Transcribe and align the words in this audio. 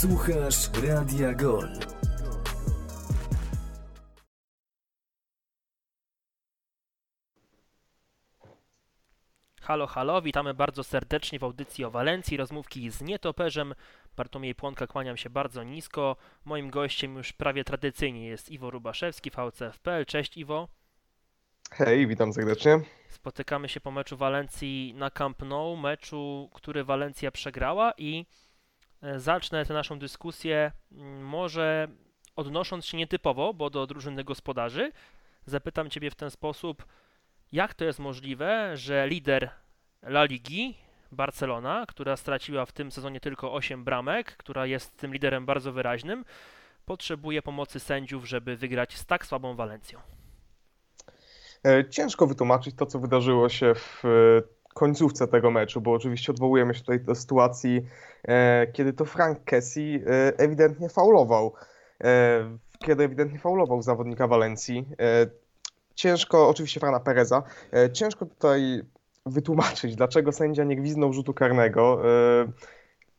Słuchasz 0.00 0.70
Radia 0.88 1.34
Gol. 1.34 1.68
Halo, 9.60 9.86
halo, 9.86 10.22
witamy 10.22 10.54
bardzo 10.54 10.84
serdecznie 10.84 11.38
w 11.38 11.44
audycji 11.44 11.84
o 11.84 11.90
Walencji, 11.90 12.36
rozmówki 12.36 12.90
z 12.90 13.02
nietoperzem. 13.02 13.74
Bartłomiej 14.16 14.54
Płonka, 14.54 14.86
kłaniam 14.86 15.16
się 15.16 15.30
bardzo 15.30 15.62
nisko. 15.62 16.16
Moim 16.44 16.70
gościem 16.70 17.16
już 17.16 17.32
prawie 17.32 17.64
tradycyjnie 17.64 18.26
jest 18.26 18.50
Iwo 18.50 18.70
Rubaszewski, 18.70 19.30
VCFPL. 19.30 20.06
Cześć 20.06 20.36
Iwo. 20.36 20.68
Hej, 21.70 22.06
witam 22.06 22.32
serdecznie. 22.32 22.80
Spotykamy 23.08 23.68
się 23.68 23.80
po 23.80 23.90
meczu 23.90 24.16
Walencji 24.16 24.94
na 24.96 25.10
Camp 25.10 25.42
Nou, 25.42 25.76
meczu, 25.76 26.50
który 26.54 26.84
Walencja 26.84 27.30
przegrała 27.30 27.92
i 27.98 28.26
zacznę 29.16 29.66
tę 29.66 29.74
naszą 29.74 29.98
dyskusję 29.98 30.72
mm, 30.92 31.24
może 31.24 31.88
odnosząc 32.36 32.86
się 32.86 32.96
nietypowo, 32.96 33.54
bo 33.54 33.70
do 33.70 33.86
drużyny 33.86 34.24
gospodarzy. 34.24 34.92
Zapytam 35.46 35.90
Ciebie 35.90 36.10
w 36.10 36.14
ten 36.14 36.30
sposób, 36.30 36.86
jak 37.52 37.74
to 37.74 37.84
jest 37.84 37.98
możliwe, 37.98 38.76
że 38.76 39.08
lider 39.08 39.50
La 40.02 40.24
Ligi, 40.24 40.74
Barcelona, 41.12 41.84
która 41.88 42.16
straciła 42.16 42.66
w 42.66 42.72
tym 42.72 42.92
sezonie 42.92 43.20
tylko 43.20 43.52
8 43.54 43.84
bramek, 43.84 44.36
która 44.36 44.66
jest 44.66 44.96
tym 44.96 45.12
liderem 45.12 45.46
bardzo 45.46 45.72
wyraźnym, 45.72 46.24
potrzebuje 46.84 47.42
pomocy 47.42 47.80
sędziów, 47.80 48.28
żeby 48.28 48.56
wygrać 48.56 48.96
z 48.96 49.06
tak 49.06 49.26
słabą 49.26 49.54
Walencją? 49.54 50.00
E, 51.66 51.88
ciężko 51.88 52.26
wytłumaczyć 52.26 52.76
to, 52.76 52.86
co 52.86 52.98
wydarzyło 52.98 53.48
się 53.48 53.74
w 53.74 54.04
e, 54.04 54.08
końcówce 54.76 55.28
tego 55.28 55.50
meczu, 55.50 55.80
bo 55.80 55.92
oczywiście 55.92 56.32
odwołujemy 56.32 56.74
się 56.74 56.80
tutaj 56.80 57.00
do 57.00 57.14
sytuacji, 57.14 57.86
e, 58.28 58.66
kiedy 58.72 58.92
to 58.92 59.04
Frank 59.04 59.44
Kessie 59.44 60.00
ewidentnie 60.36 60.88
faulował. 60.88 61.52
Kiedy 62.78 63.04
ewidentnie 63.04 63.38
faulował 63.38 63.82
zawodnika 63.82 64.26
Walencji. 64.26 64.88
Ciężko, 65.94 66.48
oczywiście 66.48 66.80
Frana 66.80 67.00
Pereza, 67.00 67.42
ciężko 67.92 68.26
tutaj 68.26 68.82
wytłumaczyć, 69.26 69.96
dlaczego 69.96 70.32
sędzia 70.32 70.64
nie 70.64 70.76
gwiznął 70.76 71.12
rzutu 71.12 71.34
karnego. 71.34 72.02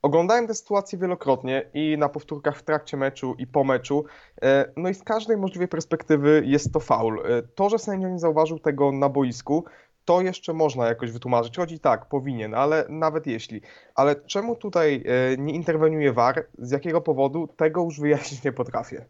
Oglądałem 0.02 0.48
tę 0.48 0.54
sytuację 0.54 1.00
wielokrotnie 1.00 1.70
i 1.74 1.98
na 1.98 2.10
powtórkach 2.10 2.58
w 2.58 2.64
trakcie 2.64 2.98
meczu 2.98 3.36
i 3.38 3.48
po 3.48 3.64
meczu. 3.64 4.06
E, 4.42 4.72
no 4.78 4.90
i 4.90 4.94
z 4.94 5.04
każdej 5.04 5.38
możliwej 5.38 5.68
perspektywy 5.68 6.44
jest 6.46 6.74
to 6.74 6.80
faul. 6.80 7.20
E, 7.20 7.42
to, 7.56 7.70
że 7.70 7.80
sędzia 7.80 8.10
nie 8.10 8.20
zauważył 8.20 8.60
tego 8.60 8.92
na 8.92 9.10
boisku, 9.10 9.66
to 10.08 10.22
jeszcze 10.22 10.54
można 10.54 10.88
jakoś 10.88 11.12
wytłumaczyć. 11.12 11.58
Chodzi 11.58 11.80
tak, 11.80 12.06
powinien, 12.06 12.54
ale 12.54 12.86
nawet 12.90 13.28
jeśli. 13.28 13.62
Ale 13.96 14.16
czemu 14.16 14.56
tutaj 14.56 15.04
e, 15.06 15.38
nie 15.38 15.54
interweniuje 15.54 16.14
VAR? 16.14 16.46
Z 16.60 16.72
jakiego 16.72 17.02
powodu? 17.02 17.48
Tego 17.58 17.84
już 17.84 18.00
wyjaśnić 18.00 18.44
nie 18.44 18.52
potrafię. 18.52 19.06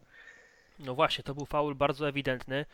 No 0.78 0.94
właśnie, 0.94 1.24
to 1.24 1.34
był 1.34 1.46
faul 1.46 1.74
bardzo 1.74 2.08
ewidentny. 2.08 2.64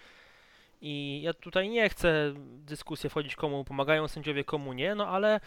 I 0.81 1.23
ja 1.23 1.35
tutaj 1.35 1.69
nie 1.69 1.89
chcę 1.89 2.33
dyskusję 2.39 3.11
wchodzić, 3.11 3.37
komu 3.37 3.65
pomagają 3.65 4.09
sędziowie, 4.09 4.45
komu 4.45 4.73
nie, 4.73 4.95
no 4.95 5.09
ale 5.09 5.41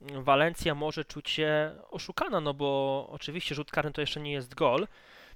Walencja 0.00 0.74
może 0.74 1.04
czuć 1.04 1.30
się 1.30 1.72
oszukana, 1.90 2.40
no 2.40 2.54
bo 2.54 3.08
oczywiście 3.10 3.54
rzut 3.54 3.70
karny 3.70 3.92
to 3.92 4.00
jeszcze 4.00 4.20
nie 4.20 4.32
jest 4.32 4.54
gol, 4.54 4.86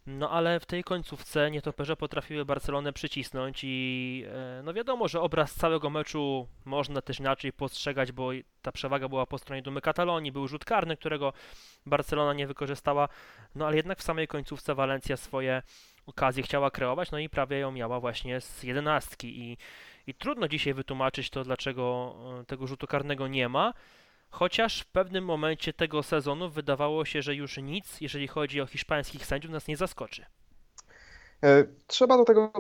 no 0.07 0.31
ale 0.31 0.61
w 0.61 0.67
tej 0.67 0.85
końcówce 0.85 1.51
nietoperze 1.51 1.97
potrafiły 1.97 2.45
Barcelonę 2.45 2.93
przycisnąć 2.93 3.61
i 3.65 4.25
e, 4.29 4.63
no 4.65 4.73
wiadomo, 4.75 5.09
że 5.09 5.21
obraz 5.21 5.55
całego 5.55 5.91
meczu 5.91 6.49
można 6.65 7.03
też 7.03 7.21
inaczej 7.21 7.53
postrzegać, 7.53 8.13
bo 8.13 8.31
ta 8.63 8.73
przewaga 8.73 9.09
była 9.09 9.27
po 9.27 9.39
stronie 9.39 9.63
Dumy 9.63 9.81
Katalonii, 9.81 10.33
był 10.33 10.49
rzut 10.49 10.65
karny, 10.65 10.97
którego 10.97 11.33
Barcelona 11.87 12.33
nie 12.33 12.47
wykorzystała, 12.47 13.09
no 13.55 13.67
ale 13.67 13.77
jednak 13.77 13.99
w 13.99 14.03
samej 14.03 14.29
końcówce 14.29 14.75
Walencja 14.75 15.17
swoje 15.17 15.63
okazje 16.07 16.43
chciała 16.43 16.71
kreować, 16.71 17.11
no 17.11 17.19
i 17.19 17.29
prawie 17.29 17.59
ją 17.59 17.71
miała 17.71 18.01
właśnie 18.01 18.41
z 18.41 18.63
jedenastki. 18.63 19.41
I, 19.41 19.57
i 20.07 20.15
trudno 20.15 20.49
dzisiaj 20.49 20.75
wytłumaczyć 20.75 21.31
to, 21.31 21.45
dlaczego 21.45 22.15
e, 22.41 22.45
tego 22.45 22.67
rzutu 22.67 22.87
karnego 22.87 23.29
nie 23.29 23.49
ma, 23.49 23.75
Chociaż 24.31 24.81
w 24.81 24.87
pewnym 24.87 25.25
momencie 25.25 25.73
tego 25.73 26.03
sezonu 26.03 26.51
wydawało 26.51 27.05
się, 27.05 27.23
że 27.23 27.35
już 27.35 27.57
nic, 27.57 28.01
jeżeli 28.01 28.29
chodzi 28.29 28.61
o 28.61 28.67
hiszpańskich 28.67 29.27
sędziów, 29.27 29.53
nas 29.53 29.69
nie 29.69 29.77
zaskoczy. 29.77 30.25
E, 31.45 31.65
trzeba 31.87 32.17
do 32.17 32.25
tego 32.25 32.53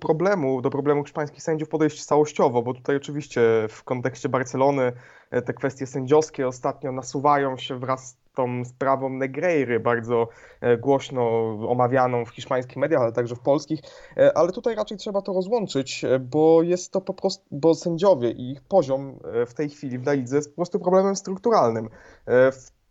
problemu, 0.00 0.62
do 0.62 0.70
problemu 0.70 1.04
hiszpańskich 1.04 1.42
sędziów 1.42 1.68
podejść 1.68 2.04
całościowo, 2.04 2.62
bo 2.62 2.74
tutaj 2.74 2.96
oczywiście 2.96 3.40
w 3.68 3.84
kontekście 3.84 4.28
Barcelony 4.28 4.92
e, 5.30 5.42
te 5.42 5.54
kwestie 5.54 5.86
sędziowskie 5.86 6.48
ostatnio 6.48 6.92
nasuwają 6.92 7.56
się 7.56 7.78
wraz 7.78 8.16
tą 8.40 8.64
sprawą 8.64 9.08
Negreiry, 9.10 9.80
bardzo 9.80 10.28
e, 10.60 10.76
głośno 10.76 11.22
omawianą 11.68 12.24
w 12.24 12.30
hiszpańskich 12.30 12.76
mediach, 12.76 13.02
ale 13.02 13.12
także 13.12 13.34
w 13.36 13.40
polskich, 13.40 13.80
e, 14.16 14.38
ale 14.38 14.52
tutaj 14.52 14.74
raczej 14.74 14.98
trzeba 14.98 15.22
to 15.22 15.32
rozłączyć, 15.32 16.04
e, 16.04 16.18
bo 16.18 16.62
jest 16.62 16.92
to 16.92 17.00
po 17.00 17.14
prostu, 17.14 17.44
bo 17.50 17.74
sędziowie 17.74 18.30
i 18.30 18.50
ich 18.50 18.60
poziom 18.60 19.18
w 19.46 19.54
tej 19.54 19.68
chwili 19.68 19.98
w 19.98 20.06
lidze 20.06 20.36
jest 20.36 20.50
po 20.50 20.56
prostu 20.56 20.80
problemem 20.80 21.16
strukturalnym. 21.16 21.88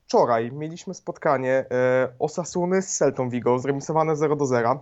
Wczoraj 0.05 0.51
mieliśmy 0.51 0.93
spotkanie 0.93 1.65
Osasuny 2.19 2.81
z 2.81 2.97
Celtą 2.97 3.29
Vigo, 3.29 3.59
zremisowane 3.59 4.15
0 4.15 4.35
do 4.35 4.45
0, 4.45 4.81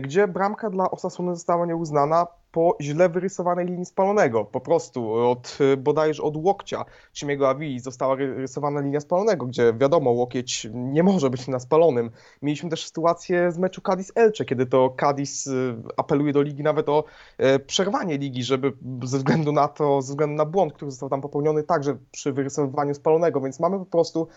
gdzie 0.00 0.28
bramka 0.28 0.70
dla 0.70 0.90
Osasuny 0.90 1.34
została 1.34 1.66
nieuznana 1.66 2.26
po 2.56 2.76
źle 2.80 3.08
wyrysowanej 3.08 3.66
linii 3.66 3.86
spalonego. 3.86 4.44
Po 4.44 4.60
prostu 4.60 5.12
od 5.12 5.58
bodajże 5.78 6.22
od 6.22 6.36
łokcia 6.36 6.84
Cimiego 7.12 7.48
Avi 7.48 7.80
została 7.80 8.14
rysowana 8.14 8.80
linia 8.80 9.00
spalonego, 9.00 9.46
gdzie 9.46 9.72
wiadomo, 9.72 10.10
łokieć 10.10 10.68
nie 10.74 11.02
może 11.02 11.30
być 11.30 11.48
na 11.48 11.58
spalonym. 11.58 12.10
Mieliśmy 12.42 12.70
też 12.70 12.86
sytuację 12.86 13.52
z 13.52 13.58
meczu 13.58 13.80
Cadiz-Elche, 13.80 14.44
kiedy 14.44 14.66
to 14.66 14.94
Cadiz 15.00 15.46
y, 15.46 15.76
apeluje 15.96 16.32
do 16.32 16.42
ligi 16.42 16.62
nawet 16.62 16.88
o 16.88 17.04
e, 17.38 17.58
przerwanie 17.58 18.18
ligi, 18.18 18.44
żeby 18.44 18.72
ze 19.02 19.18
względu 19.18 19.52
na 19.52 19.68
to, 19.68 20.02
ze 20.02 20.12
względu 20.12 20.36
na 20.36 20.44
błąd, 20.44 20.72
który 20.72 20.90
został 20.90 21.08
tam 21.08 21.20
popełniony 21.20 21.62
także 21.62 21.96
przy 22.10 22.32
wyrysowywaniu 22.32 22.94
spalonego, 22.94 23.40
więc 23.40 23.60
mamy 23.60 23.78
po 23.78 23.86
prostu 23.86 24.28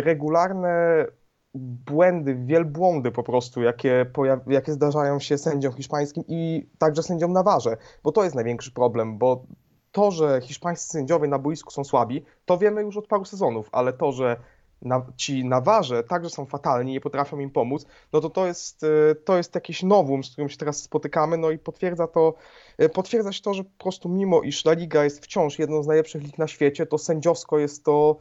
regularne 0.00 1.06
błędy, 1.54 2.34
wielbłądy 2.34 3.10
po 3.10 3.22
prostu, 3.22 3.62
jakie, 3.62 4.06
jakie 4.46 4.72
zdarzają 4.72 5.20
się 5.20 5.38
sędziom 5.38 5.72
hiszpańskim 5.72 6.24
i 6.28 6.66
także 6.78 7.02
sędziom 7.02 7.32
na 7.32 7.42
warze, 7.42 7.76
bo 8.02 8.12
to 8.12 8.24
jest 8.24 8.34
największy 8.34 8.72
problem, 8.72 9.18
bo 9.18 9.46
to, 9.92 10.10
że 10.10 10.40
hiszpańscy 10.42 10.88
sędziowie 10.88 11.28
na 11.28 11.38
boisku 11.38 11.70
są 11.70 11.84
słabi, 11.84 12.24
to 12.44 12.58
wiemy 12.58 12.82
już 12.82 12.96
od 12.96 13.06
paru 13.06 13.24
sezonów, 13.24 13.68
ale 13.72 13.92
to, 13.92 14.12
że 14.12 14.36
na, 14.82 15.06
ci 15.16 15.44
na 15.44 15.60
warze 15.60 16.04
także 16.04 16.30
są 16.30 16.46
fatalni, 16.46 16.92
nie 16.92 17.00
potrafią 17.00 17.38
im 17.38 17.50
pomóc, 17.50 17.86
no 18.12 18.20
to 18.20 18.30
to 18.30 18.46
jest, 18.46 18.84
e, 18.84 19.14
to 19.14 19.36
jest 19.36 19.54
jakieś 19.54 19.82
nowum, 19.82 20.24
z 20.24 20.30
którym 20.30 20.48
się 20.48 20.56
teraz 20.56 20.82
spotykamy, 20.82 21.38
no 21.38 21.50
i 21.50 21.58
potwierdza 21.58 22.06
to, 22.06 22.34
e, 22.78 22.88
potwierdza 22.88 23.32
się 23.32 23.42
to, 23.42 23.54
że 23.54 23.64
po 23.64 23.84
prostu 23.84 24.08
mimo 24.08 24.42
iż 24.42 24.64
La 24.64 24.72
Liga 24.72 25.04
jest 25.04 25.24
wciąż 25.24 25.58
jedną 25.58 25.82
z 25.82 25.86
najlepszych 25.86 26.22
lig 26.22 26.38
na 26.38 26.46
świecie, 26.46 26.86
to 26.86 26.98
sędziowsko 26.98 27.58
jest 27.58 27.84
to, 27.84 28.16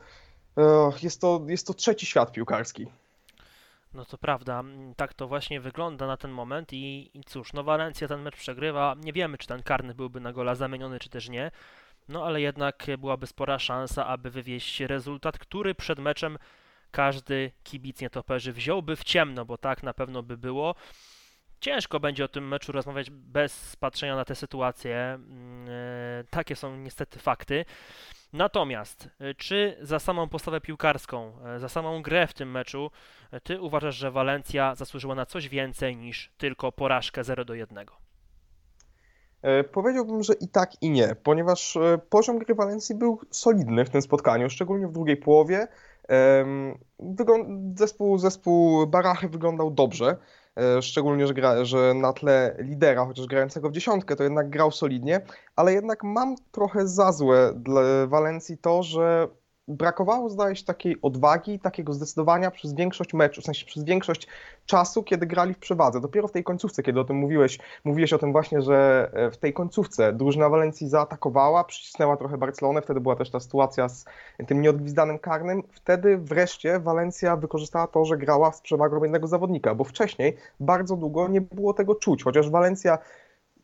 e, 0.57 0.91
jest 1.03 1.21
to, 1.21 1.41
jest 1.47 1.67
to 1.67 1.73
trzeci 1.73 2.05
świat 2.05 2.31
piłkarski. 2.31 2.87
No 3.93 4.05
to 4.05 4.17
prawda, 4.17 4.59
mm, 4.59 4.95
tak 4.95 5.13
to 5.13 5.27
właśnie 5.27 5.61
wygląda 5.61 6.07
na 6.07 6.17
ten 6.17 6.31
moment 6.31 6.73
i, 6.73 7.11
i 7.13 7.23
cóż, 7.23 7.53
no 7.53 7.63
Walencja 7.63 8.07
ten 8.07 8.21
mecz 8.21 8.35
przegrywa, 8.35 8.95
nie 9.03 9.13
wiemy 9.13 9.37
czy 9.37 9.47
ten 9.47 9.63
karny 9.63 9.93
byłby 9.95 10.19
na 10.19 10.33
gola 10.33 10.55
zamieniony 10.55 10.99
czy 10.99 11.09
też 11.09 11.29
nie, 11.29 11.51
no 12.09 12.25
ale 12.25 12.41
jednak 12.41 12.85
byłaby 12.97 13.27
spora 13.27 13.59
szansa, 13.59 14.07
aby 14.07 14.29
wywieźć 14.29 14.79
rezultat, 14.79 15.39
który 15.39 15.75
przed 15.75 15.99
meczem 15.99 16.37
każdy 16.91 17.51
kibic 17.63 18.01
nietoperzy 18.01 18.53
wziąłby 18.53 18.95
w 18.95 19.03
ciemno, 19.03 19.45
bo 19.45 19.57
tak 19.57 19.83
na 19.83 19.93
pewno 19.93 20.23
by 20.23 20.37
było. 20.37 20.75
Ciężko 21.59 21.99
będzie 21.99 22.25
o 22.25 22.27
tym 22.27 22.47
meczu 22.47 22.71
rozmawiać 22.71 23.09
bez 23.09 23.75
patrzenia 23.75 24.15
na 24.15 24.25
tę 24.25 24.35
sytuację. 24.35 24.97
Mm, 24.97 25.67
e, 25.69 26.23
takie 26.29 26.55
są 26.55 26.77
niestety 26.77 27.19
fakty. 27.19 27.65
Natomiast, 28.33 29.09
y, 29.21 29.35
czy 29.35 29.77
za 29.81 29.99
samą 29.99 30.29
postawę 30.29 30.61
piłkarską, 30.61 31.31
y, 31.55 31.59
za 31.59 31.69
samą 31.69 32.01
grę 32.01 32.27
w 32.27 32.33
tym 32.33 32.51
meczu, 32.51 32.91
y, 33.33 33.41
ty 33.41 33.61
uważasz, 33.61 33.95
że 33.95 34.11
Walencja 34.11 34.75
zasłużyła 34.75 35.15
na 35.15 35.25
coś 35.25 35.49
więcej 35.49 35.97
niż 35.97 36.31
tylko 36.37 36.71
porażkę 36.71 37.23
0 37.23 37.45
do 37.45 37.53
1? 37.53 37.85
E, 39.41 39.63
powiedziałbym, 39.63 40.23
że 40.23 40.33
i 40.33 40.47
tak 40.47 40.71
i 40.81 40.89
nie, 40.89 41.15
ponieważ 41.23 41.77
e, 41.77 41.97
poziom 42.09 42.39
gry 42.39 42.55
Walencji 42.55 42.95
był 42.95 43.19
solidny 43.31 43.85
w 43.85 43.89
tym 43.89 44.01
spotkaniu, 44.01 44.49
szczególnie 44.49 44.87
w 44.87 44.91
drugiej 44.91 45.17
połowie. 45.17 45.67
Zespół, 47.75 48.17
zespół 48.17 48.87
Barachy 48.87 49.29
wyglądał 49.29 49.71
dobrze. 49.71 50.17
E, 50.55 50.81
szczególnie, 50.81 51.27
że, 51.27 51.33
gra, 51.33 51.65
że 51.65 51.93
na 51.93 52.13
tle 52.13 52.55
lidera, 52.59 53.05
chociaż 53.05 53.25
grającego 53.25 53.69
w 53.69 53.73
dziesiątkę, 53.73 54.15
to 54.15 54.23
jednak 54.23 54.49
grał 54.49 54.71
solidnie, 54.71 55.21
ale 55.55 55.73
jednak 55.73 56.03
mam 56.03 56.35
trochę 56.51 56.87
za 56.87 57.11
złe 57.11 57.53
dla 57.55 57.81
Walencji 58.07 58.57
to, 58.57 58.83
że 58.83 59.27
brakowało, 59.67 60.29
zdaje 60.29 60.55
się, 60.55 60.65
takiej 60.65 60.95
odwagi, 61.01 61.59
takiego 61.59 61.93
zdecydowania 61.93 62.51
przez 62.51 62.73
większość 62.73 63.13
meczu, 63.13 63.41
w 63.41 63.43
sensie 63.43 63.65
przez 63.65 63.83
większość 63.83 64.27
czasu, 64.65 65.03
kiedy 65.03 65.25
grali 65.25 65.53
w 65.53 65.57
przewadze. 65.57 66.01
Dopiero 66.01 66.27
w 66.27 66.31
tej 66.31 66.43
końcówce, 66.43 66.83
kiedy 66.83 66.99
o 66.99 67.03
tym 67.03 67.15
mówiłeś, 67.15 67.59
mówiłeś 67.83 68.13
o 68.13 68.17
tym 68.17 68.31
właśnie, 68.31 68.61
że 68.61 69.09
e, 69.13 69.31
w 69.31 69.37
tej 69.37 69.53
końcówce 69.53 70.13
drużyna 70.13 70.49
Walencji 70.49 70.89
zaatakowała, 70.89 71.63
przycisnęła 71.63 72.17
trochę 72.17 72.37
Barcelonę, 72.37 72.81
wtedy 72.81 73.01
była 73.01 73.15
też 73.15 73.29
ta 73.29 73.39
sytuacja 73.39 73.89
z 73.89 74.05
tym 74.47 74.61
nieodgwizdanym 74.61 75.19
karnym. 75.19 75.63
Wtedy 75.71 76.17
wreszcie 76.17 76.79
Walencja 76.79 77.35
wykorzystała 77.35 77.87
to, 77.87 78.05
że 78.05 78.17
grała 78.17 78.51
z 78.51 78.61
przewagą 78.61 79.03
jednego 79.03 79.27
zawodnika, 79.27 79.75
bo 79.75 79.83
wcześniej 79.83 80.37
bardzo 80.59 80.97
długo 80.97 81.27
nie 81.27 81.41
było 81.41 81.73
tego 81.73 81.95
czuć, 81.95 82.23
chociaż 82.23 82.49
Walencja 82.49 82.97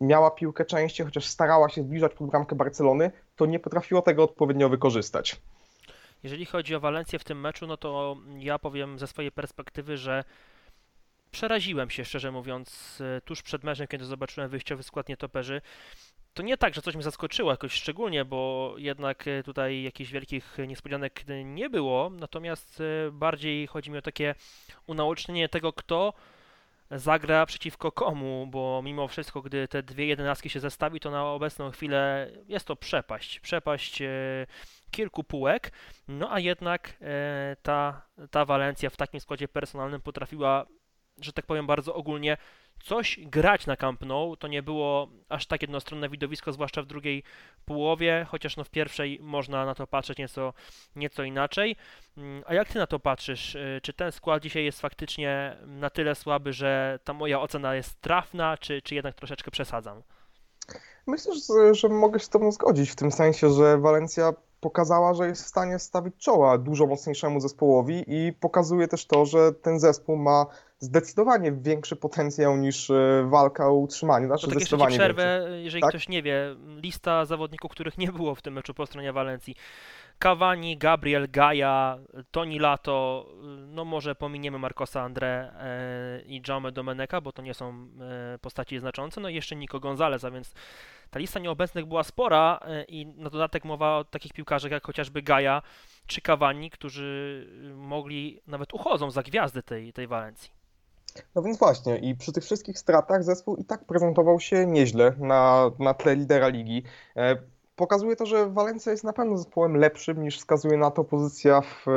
miała 0.02 0.32
piłkę 0.32 0.66
częściej, 0.66 1.06
chociaż 1.06 1.26
starała 1.26 1.70
się 1.70 1.82
zbliżać 1.82 2.14
pod 2.14 2.30
bramkę 2.30 2.56
Barcelony, 2.56 3.12
to 3.36 3.46
nie 3.46 3.60
potrafiło 3.60 4.02
tego 4.02 4.24
odpowiednio 4.24 4.70
wykorzystać. 4.70 5.42
Jeżeli 6.24 6.46
chodzi 6.46 6.76
o 6.76 6.80
Walencję 6.80 7.20
w 7.20 7.24
tym 7.24 7.40
meczu, 7.40 7.68
no 7.68 7.78
to 7.78 8.18
ja 8.38 8.60
powiem 8.60 9.00
ze 9.00 9.08
swojej 9.08 9.32
perspektywy, 9.32 9.98
że 9.98 10.24
przeraziłem 11.32 11.90
się, 11.90 12.06
szczerze 12.06 12.32
mówiąc, 12.32 13.00
e, 13.02 13.22
tuż 13.22 13.42
przed 13.42 13.64
meczem, 13.64 13.88
kiedy 13.88 14.06
zobaczyłem 14.06 14.50
wyjściowy 14.50 14.84
skład 14.84 15.10
nietoperzy. 15.10 15.62
To 16.34 16.44
nie 16.44 16.58
tak, 16.58 16.74
że 16.74 16.82
coś 16.82 16.96
mnie 16.96 17.04
zaskoczyło 17.04 17.52
jakoś 17.52 17.74
szczególnie, 17.74 18.26
bo 18.26 18.74
jednak 18.78 19.28
e, 19.28 19.44
tutaj 19.44 19.84
jakichś 19.84 20.12
wielkich 20.12 20.58
niespodzianek 20.68 21.24
nie 21.46 21.70
było, 21.70 22.10
natomiast 22.10 22.82
e, 22.82 23.12
bardziej 23.12 23.68
chodzi 23.68 23.92
mi 23.92 23.98
o 23.98 24.02
takie 24.02 24.36
unaocznienie 24.88 25.50
tego, 25.50 25.74
kto 25.74 26.14
zagra 26.92 27.46
przeciwko 27.46 27.92
komu, 27.92 28.48
bo 28.52 28.82
mimo 28.84 29.08
wszystko, 29.08 29.42
gdy 29.42 29.68
te 29.68 29.84
dwie 29.84 30.06
jedenastki 30.06 30.50
się 30.50 30.60
zestawi, 30.60 31.00
to 31.00 31.12
na 31.12 31.26
obecną 31.26 31.72
chwilę 31.72 32.32
jest 32.48 32.68
to 32.68 32.76
przepaść. 32.76 33.40
Przepaść 33.40 34.02
kilku 34.92 35.24
półek, 35.24 35.72
no 36.08 36.34
a 36.34 36.40
jednak 36.40 36.98
e, 37.02 37.56
ta, 37.62 38.02
ta 38.32 38.46
Walencja 38.46 38.90
w 38.90 38.98
takim 38.98 39.20
składzie 39.20 39.48
personalnym 39.48 40.02
potrafiła, 40.02 40.66
że 41.22 41.34
tak 41.34 41.46
powiem 41.46 41.68
bardzo 41.68 41.96
ogólnie, 41.96 42.38
coś 42.84 43.20
grać 43.26 43.68
na 43.68 43.76
Camp 43.76 44.02
Nou. 44.02 44.38
To 44.38 44.48
nie 44.48 44.64
było 44.64 45.08
aż 45.30 45.48
tak 45.48 45.62
jednostronne 45.62 46.10
widowisko, 46.10 46.54
zwłaszcza 46.54 46.82
w 46.82 46.86
drugiej 46.86 47.24
połowie, 47.66 48.26
chociaż 48.30 48.58
no 48.58 48.64
w 48.64 48.70
pierwszej 48.70 49.20
można 49.22 49.66
na 49.66 49.76
to 49.76 49.88
patrzeć 49.88 50.18
nieco, 50.18 50.54
nieco 50.96 51.24
inaczej. 51.24 51.76
Mm, 52.18 52.44
a 52.48 52.54
jak 52.54 52.68
ty 52.68 52.80
na 52.80 52.88
to 52.88 53.00
patrzysz? 53.00 53.56
E, 53.56 53.82
czy 53.84 53.94
ten 53.94 54.12
skład 54.12 54.44
dzisiaj 54.44 54.66
jest 54.66 54.82
faktycznie 54.82 55.58
na 55.66 55.90
tyle 55.90 56.16
słaby, 56.16 56.54
że 56.54 57.00
ta 57.04 57.14
moja 57.14 57.42
ocena 57.42 57.76
jest 57.76 58.02
trafna, 58.02 58.58
czy, 58.58 58.82
czy 58.82 58.96
jednak 58.96 59.16
troszeczkę 59.16 59.52
przesadzam? 59.52 60.02
Myślę, 61.08 61.34
że, 61.36 61.76
że 61.76 61.90
mogę 61.90 62.20
się 62.20 62.26
z 62.26 62.30
Tobą 62.30 62.52
zgodzić 62.52 62.90
w 62.90 62.96
tym 62.96 63.12
sensie, 63.12 63.50
że 63.50 63.78
Walencja 63.78 64.34
pokazała, 64.60 65.14
że 65.14 65.28
jest 65.28 65.44
w 65.44 65.48
stanie 65.48 65.80
stawić 65.80 66.16
czoła 66.18 66.58
dużo 66.58 66.86
mocniejszemu 66.86 67.40
zespołowi 67.40 68.04
i 68.08 68.34
pokazuje 68.34 68.88
też 68.88 69.06
to, 69.06 69.26
że 69.26 69.54
ten 69.54 69.80
zespół 69.80 70.18
ma 70.18 70.46
zdecydowanie 70.80 71.52
większy 71.52 71.96
potencjał 71.96 72.58
niż 72.58 72.90
e, 72.90 73.28
walka 73.30 73.68
o 73.68 73.74
utrzymanie. 73.74 74.28
Znaczy, 74.28 74.48
to 74.48 74.52
tak 74.52 74.60
jeszcze 74.60 74.78
przerwę, 74.88 75.48
jeżeli 75.64 75.82
tak? 75.82 75.90
ktoś 75.90 76.10
nie 76.10 76.24
wie, 76.24 76.56
lista 76.82 77.26
zawodników, 77.26 77.72
których 77.72 77.98
nie 77.98 78.12
było 78.12 78.36
w 78.36 78.42
tym 78.42 78.54
meczu 78.54 78.74
po 78.74 78.86
stronie 78.86 79.14
Walencji. 79.14 79.56
Cavani, 80.20 80.78
Gabriel, 80.78 81.28
Gaia, 81.32 81.98
Toni 82.32 82.60
Lato, 82.60 83.26
no 83.68 83.86
może 83.86 84.16
pominiemy 84.16 84.60
Marcosa 84.60 85.10
André 85.10 85.26
e, 85.26 86.22
i 86.26 86.42
Jaume 86.48 86.72
Domeneka, 86.72 87.22
bo 87.22 87.32
to 87.32 87.42
nie 87.42 87.54
są 87.54 87.88
e, 88.34 88.40
postaci 88.40 88.80
znaczące, 88.80 89.22
no 89.22 89.30
i 89.30 89.36
jeszcze 89.36 89.56
Nico 89.56 89.80
Gonzalez, 89.80 90.24
a 90.24 90.32
więc 90.32 90.54
ta 91.10 91.20
lista 91.20 91.40
nieobecnych 91.40 91.86
była 91.86 92.04
spora 92.04 92.60
e, 92.62 92.84
i 92.84 93.06
na 93.06 93.30
dodatek 93.30 93.66
mowa 93.66 93.98
o 93.98 94.04
takich 94.04 94.34
piłkarzach 94.34 94.72
jak 94.72 94.86
chociażby 94.86 95.22
Gaia 95.22 95.62
czy 96.08 96.22
Cavani, 96.22 96.70
którzy 96.70 97.48
mogli, 97.76 98.42
nawet 98.48 98.74
uchodzą 98.74 99.12
za 99.12 99.24
gwiazdy 99.24 99.64
tej, 99.64 99.94
tej 99.94 100.08
Walencji. 100.08 100.59
No 101.36 101.42
więc 101.42 101.58
właśnie, 101.58 101.98
i 101.98 102.16
przy 102.16 102.32
tych 102.32 102.44
wszystkich 102.44 102.80
stratach 102.80 103.24
zespół 103.24 103.56
i 103.56 103.66
tak 103.66 103.86
prezentował 103.86 104.40
się 104.40 104.66
nieźle 104.66 105.14
na, 105.18 105.72
na 105.80 105.94
tle 105.94 106.16
lidera 106.16 106.48
ligi 106.48 106.84
pokazuje 107.80 108.16
to, 108.16 108.26
że 108.26 108.50
Walencja 108.50 108.92
jest 108.92 109.04
na 109.04 109.14
pewno 109.14 109.38
zespołem 109.38 109.78
lepszym 109.78 110.24
niż 110.24 110.38
wskazuje 110.38 110.78
na 110.78 110.92
to 110.92 111.04
pozycja 111.04 111.62
w 111.62 111.88
e, 111.88 111.92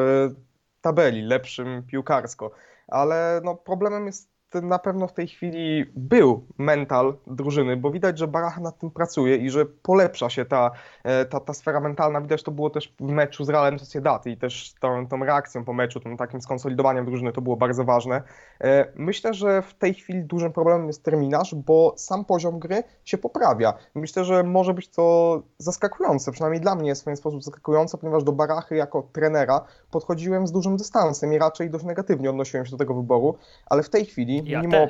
tabeli, 0.81 1.23
lepszym 1.23 1.83
piłkarsko. 1.87 2.51
Ale 2.89 3.41
no, 3.45 3.55
problemem 3.55 4.07
jest 4.07 4.32
na 4.61 4.79
pewno 4.79 5.07
w 5.07 5.13
tej 5.13 5.29
chwili 5.29 5.85
był 5.97 6.47
mental 6.59 7.17
drużyny, 7.27 7.77
bo 7.77 7.91
widać, 7.91 8.19
że 8.19 8.29
Baracha 8.29 8.61
nad 8.61 8.79
tym 8.79 8.91
pracuje 8.91 9.37
i 9.37 9.51
że 9.51 9.67
polepsza 9.67 10.31
się 10.31 10.45
ta, 10.45 10.71
e, 11.05 11.25
ta, 11.25 11.41
ta 11.41 11.55
sfera 11.55 11.81
mentalna. 11.81 12.21
Widać 12.21 12.43
to 12.43 12.51
było 12.51 12.71
też 12.71 12.95
w 13.01 13.13
meczu 13.13 13.45
z 13.45 13.49
Realem 13.49 13.79
Sociedad 13.79 14.27
i 14.27 14.37
też 14.37 14.75
tą, 14.81 15.07
tą 15.07 15.25
reakcją 15.25 15.65
po 15.65 15.73
meczu, 15.73 16.01
tym 16.01 16.17
takim 16.17 16.41
skonsolidowaniem 16.41 17.05
drużyny 17.05 17.33
to 17.33 17.41
było 17.41 17.57
bardzo 17.57 17.85
ważne. 17.85 18.23
E, 18.61 18.93
myślę, 18.97 19.35
że 19.35 19.63
w 19.63 19.75
tej 19.75 19.95
chwili 19.95 20.25
dużym 20.25 20.53
problemem 20.53 20.87
jest 20.87 21.03
terminarz, 21.03 21.55
bo 21.55 21.95
sam 21.97 22.25
poziom 22.25 22.59
gry 22.59 22.83
się 23.05 23.19
poprawia. 23.19 23.75
Myślę, 23.95 24.25
że 24.25 24.43
może 24.43 24.75
być 24.75 24.89
to 24.89 25.43
zaskakujące, 25.59 26.33
przynajmniej 26.33 26.61
dla 26.61 26.75
mnie 26.75 26.89
jest 26.89 27.03
w 27.03 27.05
pewien 27.05 27.17
sposób 27.17 27.43
zaskakujące, 27.43 27.99
ponieważ 27.99 28.25
do 28.25 28.33
Barachy 28.33 28.77
jako 28.77 29.03
trenera 29.13 29.61
podchodziłem 29.91 30.47
z 30.47 30.53
dużym 30.53 30.77
dystansem 30.77 31.33
i 31.33 31.39
raczej 31.39 31.71
dość 31.71 31.85
negatywnie 31.85 32.31
odnosiłem 32.31 32.67
się 32.67 32.71
do 32.71 32.77
tego 32.77 32.95
wyboru, 32.95 33.39
ale 33.67 33.83
w 33.83 33.91
tej 33.91 34.05
chwili 34.05 34.42
ja 34.45 34.63
mimo, 34.63 34.87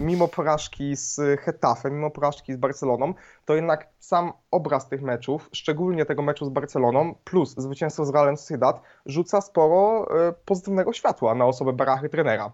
mimo 0.00 0.28
porażki 0.28 0.96
z 0.96 1.20
Hetafem, 1.40 1.94
mimo 1.94 2.10
porażki 2.10 2.52
z 2.52 2.56
Barceloną, 2.56 3.14
to 3.44 3.54
jednak 3.54 3.88
sam 3.98 4.32
obraz 4.50 4.88
tych 4.88 5.02
meczów, 5.02 5.48
szczególnie 5.52 6.06
tego 6.06 6.22
meczu 6.22 6.44
z 6.44 6.48
Barceloną, 6.48 7.14
plus 7.24 7.54
zwycięstwo 7.58 8.04
z 8.04 8.10
Realem 8.10 8.36
Sociedad, 8.36 8.82
rzuca 9.06 9.40
sporo 9.40 10.06
e, 10.28 10.32
pozytywnego 10.32 10.92
światła 10.92 11.34
na 11.34 11.46
osobę 11.46 11.72
Barachy 11.72 12.08
trenera. 12.08 12.52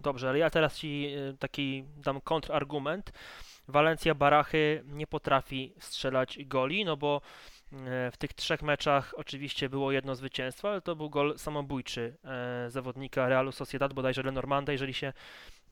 Dobrze, 0.00 0.28
ale 0.28 0.38
ja 0.38 0.50
teraz 0.50 0.74
Ci 0.74 1.06
e, 1.06 1.36
taki 1.38 1.84
dam 1.96 2.20
kontrargument. 2.20 3.12
Walencja 3.68 4.14
Barachy 4.14 4.84
nie 4.86 5.06
potrafi 5.06 5.74
strzelać 5.78 6.38
goli, 6.44 6.84
no 6.84 6.96
bo 6.96 7.20
w 8.12 8.16
tych 8.18 8.32
trzech 8.34 8.62
meczach 8.62 9.14
oczywiście 9.16 9.68
było 9.68 9.92
jedno 9.92 10.14
zwycięstwo, 10.14 10.70
ale 10.70 10.80
to 10.80 10.96
był 10.96 11.10
gol 11.10 11.38
samobójczy 11.38 12.16
e, 12.24 12.70
zawodnika 12.70 13.28
Realu 13.28 13.52
Sociedad, 13.52 13.92
bodajże 13.92 14.22
Lenormanda, 14.22 14.72
jeżeli 14.72 14.94
się 14.94 15.12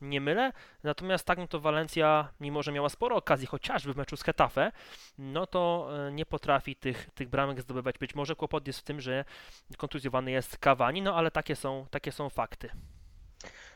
nie 0.01 0.21
mylę. 0.21 0.53
Natomiast 0.83 1.25
tak, 1.25 1.37
no 1.37 1.47
to 1.47 1.59
Walencja, 1.59 2.29
mimo 2.39 2.63
że 2.63 2.71
miała 2.71 2.89
sporo 2.89 3.15
okazji, 3.15 3.47
chociażby 3.47 3.93
w 3.93 3.97
meczu 3.97 4.17
z 4.17 4.23
Hetafe, 4.23 4.71
no 5.17 5.47
to 5.47 5.89
e, 6.07 6.11
nie 6.11 6.25
potrafi 6.25 6.75
tych, 6.75 7.09
tych 7.15 7.29
bramek 7.29 7.61
zdobywać. 7.61 7.97
Być 7.97 8.15
może 8.15 8.35
kłopot 8.35 8.67
jest 8.67 8.79
w 8.79 8.83
tym, 8.83 9.01
że 9.01 9.25
kontuzjowany 9.77 10.31
jest 10.31 10.57
Cavani, 10.57 11.01
no 11.01 11.15
ale 11.15 11.31
takie 11.31 11.55
są, 11.55 11.85
takie 11.91 12.11
są 12.11 12.29
fakty. 12.29 12.69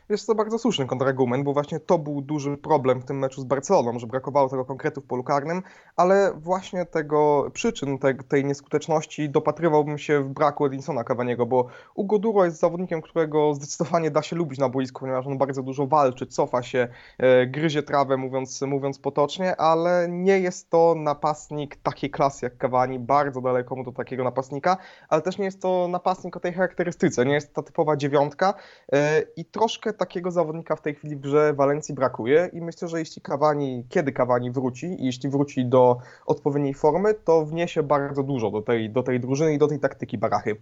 Jest 0.08 0.26
to 0.26 0.34
bardzo 0.34 0.58
słuszny 0.58 0.86
kontrargument, 0.86 1.44
bo 1.44 1.52
właśnie 1.52 1.80
to 1.80 1.98
był 1.98 2.22
duży 2.22 2.56
problem 2.56 3.00
w 3.00 3.04
tym 3.04 3.18
meczu 3.18 3.40
z 3.40 3.44
Barceloną, 3.44 3.98
że 3.98 4.06
brakowało 4.06 4.48
tego 4.48 4.64
konkretu 4.64 5.00
w 5.00 5.04
polu 5.04 5.24
karnym, 5.24 5.62
ale 5.96 6.32
właśnie 6.34 6.84
tego 6.84 7.50
przyczyn 7.52 7.98
te, 7.98 8.14
tej 8.14 8.44
nieskuteczności 8.44 9.30
dopatrywałbym 9.30 9.98
się 9.98 10.20
w 10.20 10.28
braku 10.28 10.66
Edinsona 10.66 11.04
Cavaniego, 11.04 11.46
bo 11.46 11.66
Ugo 11.94 12.18
Duro 12.18 12.44
jest 12.44 12.58
zawodnikiem, 12.58 13.02
którego 13.02 13.54
zdecydowanie 13.54 14.10
da 14.10 14.22
się 14.22 14.36
lubić 14.36 14.58
na 14.58 14.68
boisku, 14.68 15.00
ponieważ 15.00 15.26
on 15.26 15.38
bardzo 15.38 15.62
dużo 15.62 15.86
walczy, 15.86 16.26
cofa 16.26 16.62
się, 16.62 16.88
e, 17.18 17.46
gryzie 17.46 17.82
trawę, 17.82 18.16
mówiąc, 18.16 18.62
mówiąc 18.62 18.98
potocznie, 18.98 19.56
ale 19.56 20.06
nie 20.10 20.40
jest 20.40 20.70
to 20.70 20.94
napastnik 20.96 21.76
takiej 21.76 22.10
klasy 22.10 22.46
jak 22.46 22.56
Cavani, 22.56 22.98
bardzo 22.98 23.40
daleko 23.40 23.76
mu 23.76 23.84
do 23.84 23.92
takiego 23.92 24.24
napastnika, 24.24 24.76
ale 25.08 25.22
też 25.22 25.38
nie 25.38 25.44
jest 25.44 25.62
to 25.62 25.88
napastnik 25.88 26.36
o 26.36 26.40
tej 26.40 26.52
charakterystyce, 26.52 27.24
nie 27.24 27.34
jest 27.34 27.54
ta 27.54 27.62
typowa 27.62 27.96
dziewiątka 27.96 28.54
e, 28.92 29.22
i 29.36 29.44
troszkę 29.44 29.95
takiego 29.96 30.30
zawodnika 30.30 30.76
w 30.76 30.82
tej 30.82 30.94
chwili 30.94 31.16
w 31.16 31.20
grze 31.20 31.54
Walencji 31.54 31.94
brakuje 31.94 32.50
i 32.52 32.60
myślę, 32.60 32.88
że 32.88 32.98
jeśli 32.98 33.22
Cavani, 33.22 33.84
kiedy 33.88 34.12
Cavani 34.12 34.50
wróci 34.50 34.86
i 34.86 35.06
jeśli 35.06 35.30
wróci 35.30 35.64
do 35.66 35.98
odpowiedniej 36.26 36.74
formy, 36.74 37.14
to 37.14 37.44
wniesie 37.44 37.82
bardzo 37.82 38.22
dużo 38.22 38.50
do 38.50 38.62
tej, 38.62 38.90
do 38.90 39.02
tej 39.02 39.20
drużyny 39.20 39.54
i 39.54 39.58
do 39.58 39.68
tej 39.68 39.80
taktyki 39.80 40.18
Barachy. 40.18 40.56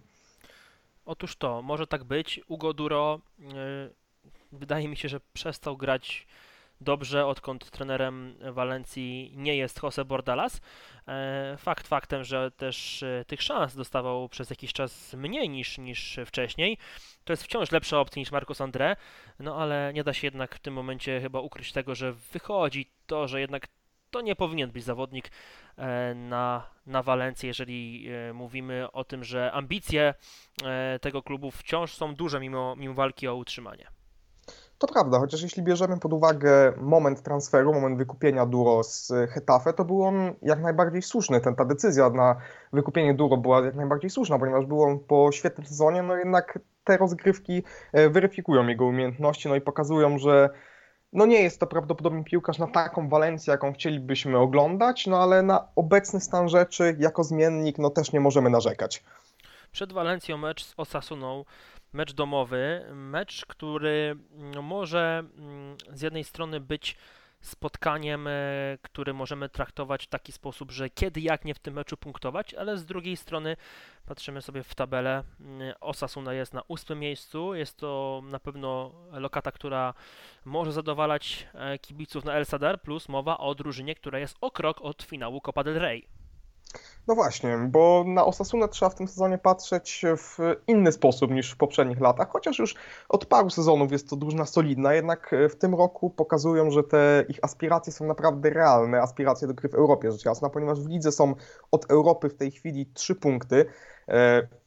Otóż 1.05 1.35
to, 1.35 1.61
może 1.61 1.87
tak 1.87 2.03
być. 2.03 2.41
Ugo 2.47 2.73
Duro 2.73 3.19
yy, 3.39 3.47
wydaje 4.51 4.87
mi 4.87 4.97
się, 4.97 5.09
że 5.09 5.19
przestał 5.33 5.77
grać 5.77 6.27
dobrze, 6.81 7.25
odkąd 7.25 7.71
trenerem 7.71 8.35
Walencji 8.51 9.33
nie 9.35 9.55
jest 9.55 9.83
Jose 9.83 10.05
Bordalas. 10.05 10.61
E, 11.07 11.55
fakt 11.57 11.87
faktem, 11.87 12.23
że 12.23 12.51
też 12.51 13.03
e, 13.03 13.25
tych 13.27 13.41
szans 13.41 13.75
dostawał 13.75 14.29
przez 14.29 14.49
jakiś 14.49 14.73
czas 14.73 15.13
mniej 15.13 15.49
niż, 15.49 15.77
niż 15.77 16.19
wcześniej. 16.25 16.77
To 17.23 17.33
jest 17.33 17.43
wciąż 17.43 17.71
lepsza 17.71 17.99
opcja 17.99 18.19
niż 18.19 18.31
Marcos 18.31 18.59
André, 18.59 18.95
no 19.39 19.55
ale 19.55 19.91
nie 19.93 20.03
da 20.03 20.13
się 20.13 20.27
jednak 20.27 20.55
w 20.55 20.59
tym 20.59 20.73
momencie 20.73 21.21
chyba 21.21 21.39
ukryć 21.39 21.71
tego, 21.71 21.95
że 21.95 22.13
wychodzi 22.13 22.91
to, 23.07 23.27
że 23.27 23.39
jednak 23.39 23.67
to 24.11 24.21
nie 24.21 24.35
powinien 24.35 24.71
być 24.71 24.83
zawodnik 24.83 25.31
e, 25.77 26.15
na, 26.15 26.69
na 26.85 27.03
Walencję, 27.03 27.47
jeżeli 27.47 28.07
mówimy 28.33 28.91
o 28.91 29.03
tym, 29.03 29.23
że 29.23 29.51
ambicje 29.51 30.13
tego 31.01 31.23
klubu 31.23 31.51
wciąż 31.51 31.93
są 31.93 32.15
duże 32.15 32.39
mimo, 32.39 32.75
mimo 32.75 32.93
walki 32.93 33.27
o 33.27 33.35
utrzymanie. 33.35 33.94
To 34.77 34.87
prawda, 34.87 35.19
chociaż 35.19 35.41
jeśli 35.41 35.63
bierzemy 35.63 35.99
pod 35.99 36.13
uwagę 36.13 36.73
moment 36.77 37.21
transferu, 37.21 37.73
moment 37.73 37.97
wykupienia 37.97 38.45
Duro 38.45 38.83
z 38.83 39.13
Hetafe, 39.29 39.73
to 39.73 39.85
był 39.85 40.03
on 40.03 40.33
jak 40.41 40.61
najbardziej 40.61 41.01
słuszny. 41.01 41.41
Ten, 41.41 41.55
ta 41.55 41.65
decyzja 41.65 42.09
na 42.09 42.35
wykupienie 42.73 43.13
Duro 43.13 43.37
była 43.37 43.65
jak 43.65 43.75
najbardziej 43.75 44.09
słuszna, 44.09 44.39
ponieważ 44.39 44.65
był 44.65 44.81
on 44.81 44.99
po 44.99 45.31
świetnym 45.31 45.67
sezonie, 45.67 46.03
no 46.03 46.15
jednak 46.15 46.59
te 46.83 46.97
rozgrywki 46.97 47.63
e, 47.93 48.09
weryfikują 48.09 48.67
jego 48.67 48.85
umiejętności, 48.85 49.49
no 49.49 49.55
i 49.55 49.61
pokazują, 49.61 50.17
że 50.17 50.49
no 51.13 51.25
nie 51.25 51.41
jest 51.41 51.59
to 51.59 51.67
prawdopodobnie 51.67 52.23
piłkarz 52.23 52.57
na 52.57 52.67
taką 52.67 53.09
Walencję, 53.09 53.51
jaką 53.51 53.73
chcielibyśmy 53.73 54.37
oglądać, 54.37 55.07
no 55.07 55.17
ale 55.17 55.41
na 55.41 55.67
obecny 55.75 56.19
stan 56.19 56.49
rzeczy 56.49 56.95
jako 56.99 57.23
zmiennik 57.23 57.77
no 57.77 57.89
też 57.89 58.11
nie 58.11 58.19
możemy 58.19 58.49
narzekać. 58.49 59.03
Przed 59.71 59.93
Walencją 59.93 60.37
mecz 60.37 60.65
z 60.65 60.73
Osasuną, 60.77 61.45
mecz 61.95 62.13
domowy, 62.13 62.85
mecz, 62.93 63.45
który 63.45 64.15
no, 64.31 64.61
może 64.61 65.23
mm, 65.37 65.77
z 65.93 66.01
jednej 66.01 66.23
strony 66.23 66.59
być 66.59 66.97
spotkaniem, 67.41 68.27
e, 68.27 68.31
który 68.81 69.13
możemy 69.13 69.49
traktować 69.49 70.03
w 70.03 70.07
taki 70.07 70.31
sposób, 70.31 70.71
że 70.71 70.89
kiedy 70.89 71.21
jak 71.21 71.45
nie 71.45 71.53
w 71.53 71.59
tym 71.59 71.73
meczu 71.73 71.97
punktować, 71.97 72.53
ale 72.53 72.77
z 72.77 72.85
drugiej 72.85 73.17
strony 73.17 73.57
patrzymy 74.05 74.41
sobie 74.41 74.63
w 74.63 74.75
tabelę. 74.75 75.23
Mm, 75.39 75.73
Osasuna 75.81 76.33
jest 76.33 76.53
na 76.53 76.61
ósmym 76.67 76.99
miejscu. 76.99 77.55
Jest 77.55 77.77
to 77.77 78.21
na 78.25 78.39
pewno 78.39 78.91
lokata, 79.11 79.51
która 79.51 79.93
może 80.45 80.71
zadowalać 80.71 81.47
e, 81.53 81.79
kibiców 81.79 82.25
na 82.25 82.33
El 82.33 82.45
Sadar, 82.45 82.81
plus 82.81 83.09
mowa 83.09 83.37
o 83.37 83.55
drużynie, 83.55 83.95
która 83.95 84.19
jest 84.19 84.37
o 84.41 84.51
krok 84.51 84.81
od 84.81 85.03
finału 85.03 85.41
Copa 85.41 85.63
del 85.63 85.79
Rey. 85.79 86.14
No 87.07 87.15
właśnie, 87.15 87.57
bo 87.57 88.03
na 88.07 88.25
Osasunę 88.25 88.67
trzeba 88.67 88.89
w 88.89 88.95
tym 88.95 89.07
sezonie 89.07 89.37
patrzeć 89.37 90.05
w 90.17 90.37
inny 90.67 90.91
sposób 90.91 91.31
niż 91.31 91.51
w 91.51 91.57
poprzednich 91.57 92.01
latach, 92.01 92.29
chociaż 92.29 92.59
już 92.59 92.75
od 93.09 93.25
paru 93.25 93.49
sezonów 93.49 93.91
jest 93.91 94.09
to 94.09 94.15
drużyna 94.15 94.45
solidna, 94.45 94.93
jednak 94.93 95.35
w 95.49 95.55
tym 95.55 95.75
roku 95.75 96.09
pokazują, 96.09 96.71
że 96.71 96.83
te 96.83 97.25
ich 97.29 97.39
aspiracje 97.41 97.93
są 97.93 98.05
naprawdę 98.05 98.49
realne, 98.49 99.01
aspiracje 99.01 99.47
do 99.47 99.53
gry 99.53 99.69
w 99.69 99.75
Europie 99.75 100.11
rzecz 100.11 100.25
jasna, 100.25 100.49
ponieważ 100.49 100.79
w 100.79 100.89
lidze 100.89 101.11
są 101.11 101.35
od 101.71 101.91
Europy 101.91 102.29
w 102.29 102.35
tej 102.35 102.51
chwili 102.51 102.85
trzy 102.93 103.15
punkty. 103.15 103.65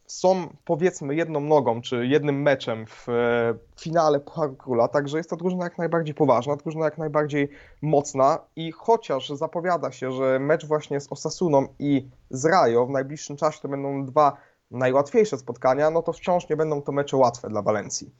Są 0.09 0.57
powiedzmy 0.65 1.15
jedną 1.15 1.41
nogą 1.41 1.83
czy 1.83 2.07
jednym 2.07 2.43
meczem 2.43 2.87
w 2.87 3.09
e, 3.09 3.55
finale 3.81 4.21
Pucharu 4.21 4.57
Króla, 4.57 4.88
także 4.88 5.17
jest 5.17 5.31
to 5.31 5.37
drużyna 5.37 5.65
jak 5.65 5.79
najbardziej 5.79 6.15
poważna, 6.15 6.57
drużyna 6.57 6.85
jak 6.85 6.99
najbardziej 6.99 7.49
mocna 7.83 8.38
i 8.57 8.73
chociaż 8.73 9.29
zapowiada 9.29 9.93
się, 9.93 10.12
że 10.12 10.38
mecz 10.38 10.67
właśnie 10.67 11.00
z 11.00 11.12
Osasuną 11.12 11.69
i 11.79 12.09
z 12.31 12.45
Rajo 12.45 12.87
w 12.87 12.91
najbliższym 12.91 13.37
czasie 13.37 13.61
to 13.61 13.69
będą 13.69 14.05
dwa 14.05 14.37
najłatwiejsze 14.71 15.38
spotkania, 15.38 15.91
no 15.91 16.03
to 16.03 16.12
wciąż 16.12 16.49
nie 16.49 16.57
będą 16.57 16.83
to 16.83 16.93
mecze 16.93 17.17
łatwe 17.17 17.49
dla 17.49 17.62
Walencji. 17.62 18.11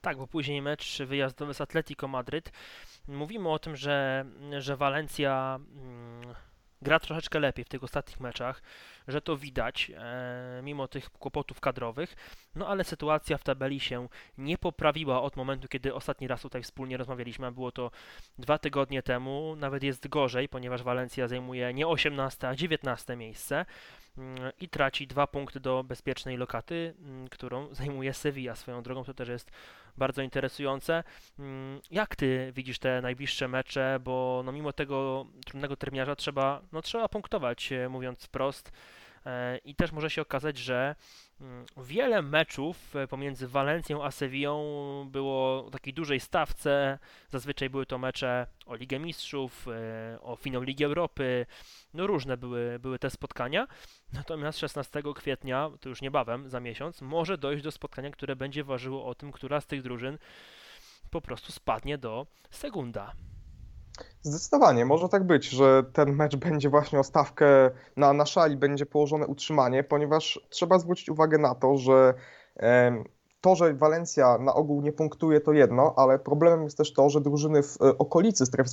Tak, 0.00 0.16
bo 0.18 0.26
później 0.26 0.62
mecz 0.62 1.02
wyjazdowy 1.02 1.54
z 1.54 1.60
Atletico 1.60 2.08
Madryt. 2.08 2.52
Mówimy 3.08 3.48
o 3.48 3.58
tym, 3.58 3.76
że, 3.76 4.24
że 4.58 4.76
Walencja 4.76 5.60
mm, 5.60 6.34
gra 6.86 7.00
troszeczkę 7.00 7.38
lepiej 7.38 7.64
w 7.64 7.68
tych 7.68 7.84
ostatnich 7.84 8.20
meczach 8.20 8.62
że 9.08 9.20
to 9.20 9.36
widać, 9.36 9.92
e, 9.96 10.60
mimo 10.62 10.88
tych 10.88 11.10
kłopotów 11.10 11.60
kadrowych. 11.60 12.16
No 12.54 12.68
ale 12.68 12.84
sytuacja 12.84 13.38
w 13.38 13.42
tabeli 13.42 13.80
się 13.80 14.08
nie 14.38 14.58
poprawiła 14.58 15.22
od 15.22 15.36
momentu, 15.36 15.68
kiedy 15.68 15.94
ostatni 15.94 16.28
raz 16.28 16.42
tutaj 16.42 16.62
wspólnie 16.62 16.96
rozmawialiśmy, 16.96 17.46
a 17.46 17.50
było 17.50 17.72
to 17.72 17.90
dwa 18.38 18.58
tygodnie 18.58 19.02
temu. 19.02 19.56
Nawet 19.56 19.82
jest 19.82 20.08
gorzej, 20.08 20.48
ponieważ 20.48 20.82
Walencja 20.82 21.28
zajmuje 21.28 21.74
nie 21.74 21.88
18, 21.88 22.48
a 22.48 22.54
19 22.54 23.16
miejsce 23.16 23.66
i 24.60 24.68
traci 24.68 25.06
dwa 25.06 25.26
punkty 25.26 25.60
do 25.60 25.84
bezpiecznej 25.84 26.36
lokaty, 26.36 26.94
mm, 26.98 27.28
którą 27.28 27.68
zajmuje 27.74 28.14
Sevilla 28.14 28.54
swoją 28.54 28.82
drogą. 28.82 29.04
To 29.04 29.14
też 29.14 29.28
jest 29.28 29.50
bardzo 29.96 30.22
interesujące. 30.22 31.04
Mm, 31.38 31.80
jak 31.90 32.16
ty 32.16 32.52
widzisz 32.54 32.78
te 32.78 33.00
najbliższe 33.02 33.48
mecze, 33.48 33.98
bo 34.04 34.42
no 34.44 34.52
mimo 34.52 34.72
tego 34.72 35.26
trudnego 35.46 35.76
terminarza 35.76 36.16
trzeba, 36.16 36.62
no 36.72 36.82
trzeba 36.82 37.08
punktować, 37.08 37.72
e, 37.72 37.88
mówiąc 37.88 38.24
wprost. 38.24 38.72
E, 39.26 39.58
I 39.64 39.74
też 39.74 39.92
może 39.92 40.10
się 40.10 40.22
okazać, 40.22 40.58
że 40.58 40.94
mm, 41.40 41.66
wiele 41.76 42.22
meczów 42.22 42.96
e, 42.96 43.08
pomiędzy 43.08 43.48
Walencją 43.48 44.04
a 44.04 44.10
Sewillą 44.10 45.08
było 45.10 45.66
o 45.66 45.70
takiej 45.70 45.94
dużej 45.94 46.20
stawce. 46.20 46.98
Zazwyczaj 47.30 47.70
były 47.70 47.86
to 47.86 47.98
mecze 47.98 48.46
o 48.66 48.74
Ligę 48.74 48.98
Mistrzów, 48.98 49.68
e, 49.68 50.18
o 50.20 50.36
finał 50.36 50.62
Ligi 50.62 50.84
Europy. 50.84 51.46
No 51.94 52.06
różne 52.06 52.36
były, 52.36 52.78
były 52.78 52.98
te 52.98 53.10
spotkania. 53.10 53.66
Natomiast 54.12 54.58
16 54.58 55.02
kwietnia, 55.14 55.70
to 55.80 55.88
już 55.88 56.02
niebawem, 56.02 56.48
za 56.48 56.60
miesiąc, 56.60 57.02
może 57.02 57.38
dojść 57.38 57.64
do 57.64 57.70
spotkania, 57.70 58.10
które 58.10 58.36
będzie 58.36 58.64
ważyło 58.64 59.06
o 59.06 59.14
tym, 59.14 59.32
która 59.32 59.60
z 59.60 59.66
tych 59.66 59.82
drużyn 59.82 60.18
po 61.10 61.20
prostu 61.20 61.52
spadnie 61.52 61.98
do 61.98 62.26
Segunda. 62.50 63.12
Zdecydowanie, 64.22 64.84
może 64.84 65.08
tak 65.08 65.24
być, 65.24 65.48
że 65.48 65.84
ten 65.92 66.12
mecz 66.12 66.36
będzie 66.36 66.70
właśnie 66.70 67.00
o 67.00 67.04
stawkę 67.04 67.70
na, 67.96 68.12
na 68.12 68.26
szali, 68.26 68.56
będzie 68.56 68.86
położone 68.86 69.26
utrzymanie, 69.26 69.84
ponieważ 69.84 70.40
trzeba 70.48 70.78
zwrócić 70.78 71.08
uwagę 71.08 71.38
na 71.38 71.54
to, 71.54 71.76
że 71.76 72.14
to, 73.46 73.56
że 73.56 73.74
Walencja 73.74 74.38
na 74.38 74.54
ogół 74.54 74.82
nie 74.82 74.92
punktuje, 74.92 75.40
to 75.40 75.52
jedno, 75.52 75.94
ale 75.96 76.18
problemem 76.18 76.64
jest 76.64 76.78
też 76.78 76.92
to, 76.92 77.10
że 77.10 77.20
drużyny 77.20 77.62
w 77.62 77.76
e, 77.82 77.98
okolicy 77.98 78.46
strefy 78.46 78.70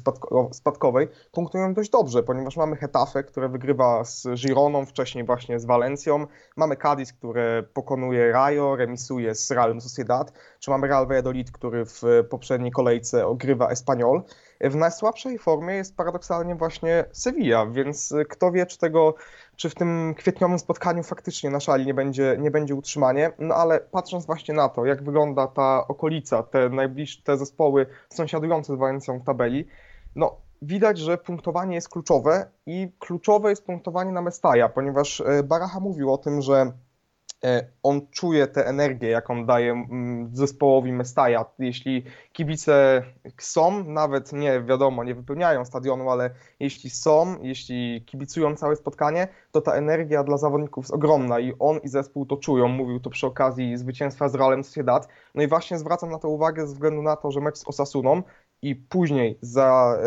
spadkowej 0.51 1.07
punktują 1.31 1.73
dość 1.73 1.89
dobrze, 1.89 2.23
ponieważ 2.23 2.57
mamy 2.57 2.75
Hetafe, 2.75 3.23
które 3.23 3.49
wygrywa 3.49 4.03
z 4.03 4.27
Gironą, 4.35 4.85
wcześniej 4.85 5.23
właśnie 5.23 5.59
z 5.59 5.65
Walencją, 5.65 6.27
mamy 6.57 6.75
Cadiz, 6.77 7.13
które 7.13 7.63
pokonuje 7.73 8.31
Rayo, 8.31 8.75
remisuje 8.75 9.35
z 9.35 9.51
Realem 9.51 9.81
Sociedad, 9.81 10.33
czy 10.59 10.71
mamy 10.71 10.87
Real 10.87 11.07
Valladolid, 11.07 11.51
który 11.51 11.85
w 11.85 12.01
poprzedniej 12.29 12.71
kolejce 12.71 13.27
ogrywa 13.27 13.69
Espanyol. 13.69 14.21
W 14.61 14.75
najsłabszej 14.75 15.37
formie 15.37 15.73
jest 15.73 15.97
paradoksalnie 15.97 16.55
właśnie 16.55 17.05
Sevilla, 17.11 17.65
więc 17.65 18.13
kto 18.29 18.51
wie, 18.51 18.65
czy 18.65 18.77
tego 18.77 19.15
czy 19.55 19.69
w 19.69 19.75
tym 19.75 20.13
kwietniowym 20.17 20.59
spotkaniu 20.59 21.03
faktycznie 21.03 21.49
na 21.49 21.59
szali 21.59 21.85
nie 21.85 21.93
będzie, 21.93 22.37
nie 22.39 22.51
będzie 22.51 22.75
utrzymanie, 22.75 23.31
no 23.39 23.55
ale 23.55 23.79
patrząc 23.79 24.25
właśnie 24.25 24.53
na 24.53 24.69
to, 24.69 24.85
jak 24.85 25.03
wygląda 25.03 25.47
ta 25.47 25.87
okolica, 25.87 26.43
te 26.43 26.69
najbliższe 26.69 27.21
te 27.23 27.37
zespoły 27.37 27.85
sąsiadujące 28.09 28.75
z 28.75 28.79
Walencją 28.79 29.19
w 29.19 29.23
tabeli, 29.23 29.67
no 30.15 30.37
widać, 30.61 30.97
że 30.97 31.17
punktowanie 31.17 31.75
jest 31.75 31.89
kluczowe 31.89 32.49
i 32.65 32.91
kluczowe 32.99 33.49
jest 33.49 33.65
punktowanie 33.65 34.11
na 34.11 34.21
Mestaja, 34.21 34.69
ponieważ 34.69 35.21
e, 35.21 35.43
Baracha 35.43 35.79
mówił 35.79 36.13
o 36.13 36.17
tym, 36.17 36.41
że 36.41 36.71
on 37.83 38.07
czuje 38.11 38.47
tę 38.47 38.67
energię, 38.67 39.09
jaką 39.09 39.45
daje 39.45 39.71
mm, 39.71 40.29
zespołowi 40.35 40.91
Mestaja. 40.91 41.45
Jeśli 41.59 42.03
kibice 42.33 43.03
są, 43.37 43.83
nawet 43.83 44.33
nie 44.33 44.61
wiadomo, 44.61 45.03
nie 45.03 45.15
wypełniają 45.15 45.65
stadionu, 45.65 46.09
ale 46.09 46.29
jeśli 46.59 46.89
są, 46.89 47.35
jeśli 47.41 48.03
kibicują 48.05 48.55
całe 48.55 48.75
spotkanie, 48.75 49.27
to 49.51 49.61
ta 49.61 49.73
energia 49.73 50.23
dla 50.23 50.37
zawodników 50.37 50.83
jest 50.83 50.93
ogromna 50.93 51.39
i 51.39 51.53
on 51.59 51.77
i 51.77 51.87
zespół 51.87 52.25
to 52.25 52.37
czują. 52.37 52.67
Mówił 52.67 52.99
to 52.99 53.09
przy 53.09 53.27
okazji 53.27 53.77
zwycięstwa 53.77 54.29
z 54.29 54.35
Realem 54.35 54.63
Sociedad. 54.63 55.07
No 55.35 55.43
i 55.43 55.47
właśnie 55.47 55.77
zwracam 55.77 56.09
na 56.09 56.19
to 56.19 56.29
uwagę 56.29 56.67
ze 56.67 56.73
względu 56.73 57.01
na 57.01 57.15
to, 57.15 57.31
że 57.31 57.41
mecz 57.41 57.57
z 57.57 57.67
Osasuną 57.67 58.23
i 58.63 58.75
później 58.75 59.37
za 59.41 59.97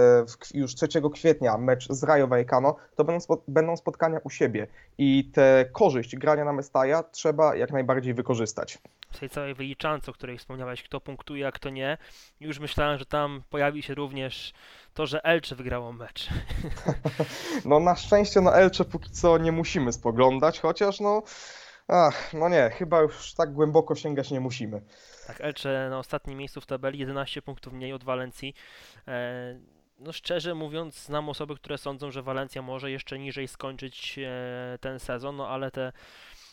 e, 0.55 0.59
już 0.59 0.75
3 0.75 0.89
kwietnia 1.15 1.59
mecz 1.59 1.89
z 1.89 2.03
Rayo 2.03 2.27
Vallecano, 2.27 2.77
to 2.97 3.05
będą, 3.05 3.25
będą 3.49 3.77
spotkania 3.77 4.21
u 4.25 4.31
siebie 4.31 4.67
i 4.99 5.31
tę 5.35 5.65
korzyść 5.73 6.17
grania 6.17 6.45
na 6.45 6.53
Mestaja 6.53 7.03
trzeba 7.03 7.57
jak 7.57 7.73
najbardziej 7.73 8.15
wykorzystać. 8.15 8.79
W 9.13 9.19
tej 9.19 9.31
całej 9.31 9.55
wyliczance, 9.55 10.11
o 10.11 10.15
której 10.15 10.39
wspomniałeś, 10.39 10.83
kto 10.83 11.01
punktuje, 11.01 11.47
a 11.47 11.53
kto 11.53 11.71
nie, 11.71 11.99
już 12.41 12.59
myślałem, 12.59 12.99
że 12.99 13.07
tam 13.07 13.43
pojawi 13.51 13.83
się 13.83 13.95
również 13.95 14.53
to, 14.95 15.07
że 15.07 15.25
Elcze 15.25 15.55
wygrało 15.57 15.93
mecz. 15.93 16.29
No 17.65 17.81
na 17.81 17.97
szczęście 17.97 18.41
na 18.41 18.53
Elcze 18.53 18.85
póki 18.85 19.11
co 19.11 19.39
nie 19.39 19.53
musimy 19.53 19.93
spoglądać, 19.93 20.61
chociaż 20.61 21.01
no, 21.01 21.23
ach, 21.89 22.35
no 22.35 22.49
nie, 22.49 22.71
chyba 22.71 23.01
już 23.01 23.35
tak 23.35 23.53
głęboko 23.53 23.95
sięgać 23.95 24.31
nie 24.31 24.41
musimy. 24.41 24.83
Tak, 25.27 25.41
Elche 25.41 25.89
na 25.91 25.99
ostatnim 25.99 26.39
miejscu 26.39 26.61
w 26.61 26.67
tabeli, 26.67 26.99
11 26.99 27.43
punktów 27.43 27.73
mniej 27.73 27.93
od 27.93 28.05
Walencji. 28.05 28.55
E, 29.09 29.59
no 29.99 30.13
szczerze 30.13 30.55
mówiąc, 30.55 31.05
znam 31.05 31.29
osoby, 31.29 31.57
które 31.57 31.79
sądzą, 31.79 32.11
że 32.11 32.23
Walencja 32.23 32.63
może 32.63 32.91
jeszcze 32.91 33.19
niżej 33.19 33.49
skończyć 33.49 34.19
e, 34.19 34.79
ten 34.81 34.99
sezon, 34.99 35.37
no 35.37 35.49
ale 35.49 35.71
te 35.71 35.93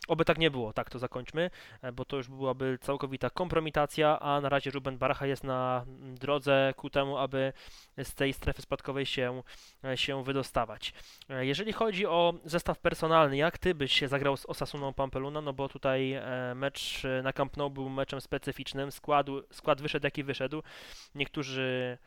Oby 0.07 0.25
tak 0.25 0.37
nie 0.37 0.51
było, 0.51 0.73
tak 0.73 0.89
to 0.89 0.99
zakończmy, 0.99 1.49
e, 1.81 1.91
bo 1.91 2.05
to 2.05 2.17
już 2.17 2.27
byłaby 2.27 2.77
całkowita 2.81 3.29
kompromitacja, 3.29 4.19
a 4.19 4.41
na 4.41 4.49
razie 4.49 4.71
Ruben 4.71 4.97
Baracha 4.97 5.25
jest 5.25 5.43
na 5.43 5.85
drodze 5.99 6.73
ku 6.77 6.89
temu, 6.89 7.17
aby 7.17 7.53
z 8.03 8.15
tej 8.15 8.33
strefy 8.33 8.61
spadkowej 8.61 9.05
się, 9.05 9.43
e, 9.83 9.97
się 9.97 10.23
wydostawać. 10.23 10.93
E, 11.29 11.45
jeżeli 11.45 11.73
chodzi 11.73 12.05
o 12.05 12.33
zestaw 12.45 12.79
personalny, 12.79 13.37
jak 13.37 13.57
ty 13.57 13.75
byś 13.75 13.93
się 13.93 14.07
zagrał 14.07 14.37
z 14.37 14.45
Osasuną 14.45 14.93
Pampeluna, 14.93 15.41
no 15.41 15.53
bo 15.53 15.69
tutaj 15.69 16.15
mecz 16.55 17.03
na 17.23 17.33
Camp 17.33 17.57
Nou 17.57 17.69
był 17.69 17.89
meczem 17.89 18.21
specyficznym, 18.21 18.91
skład, 18.91 19.27
skład 19.51 19.81
wyszedł 19.81 20.05
jaki 20.07 20.23
wyszedł. 20.23 20.63
Niektórzy 21.15 21.97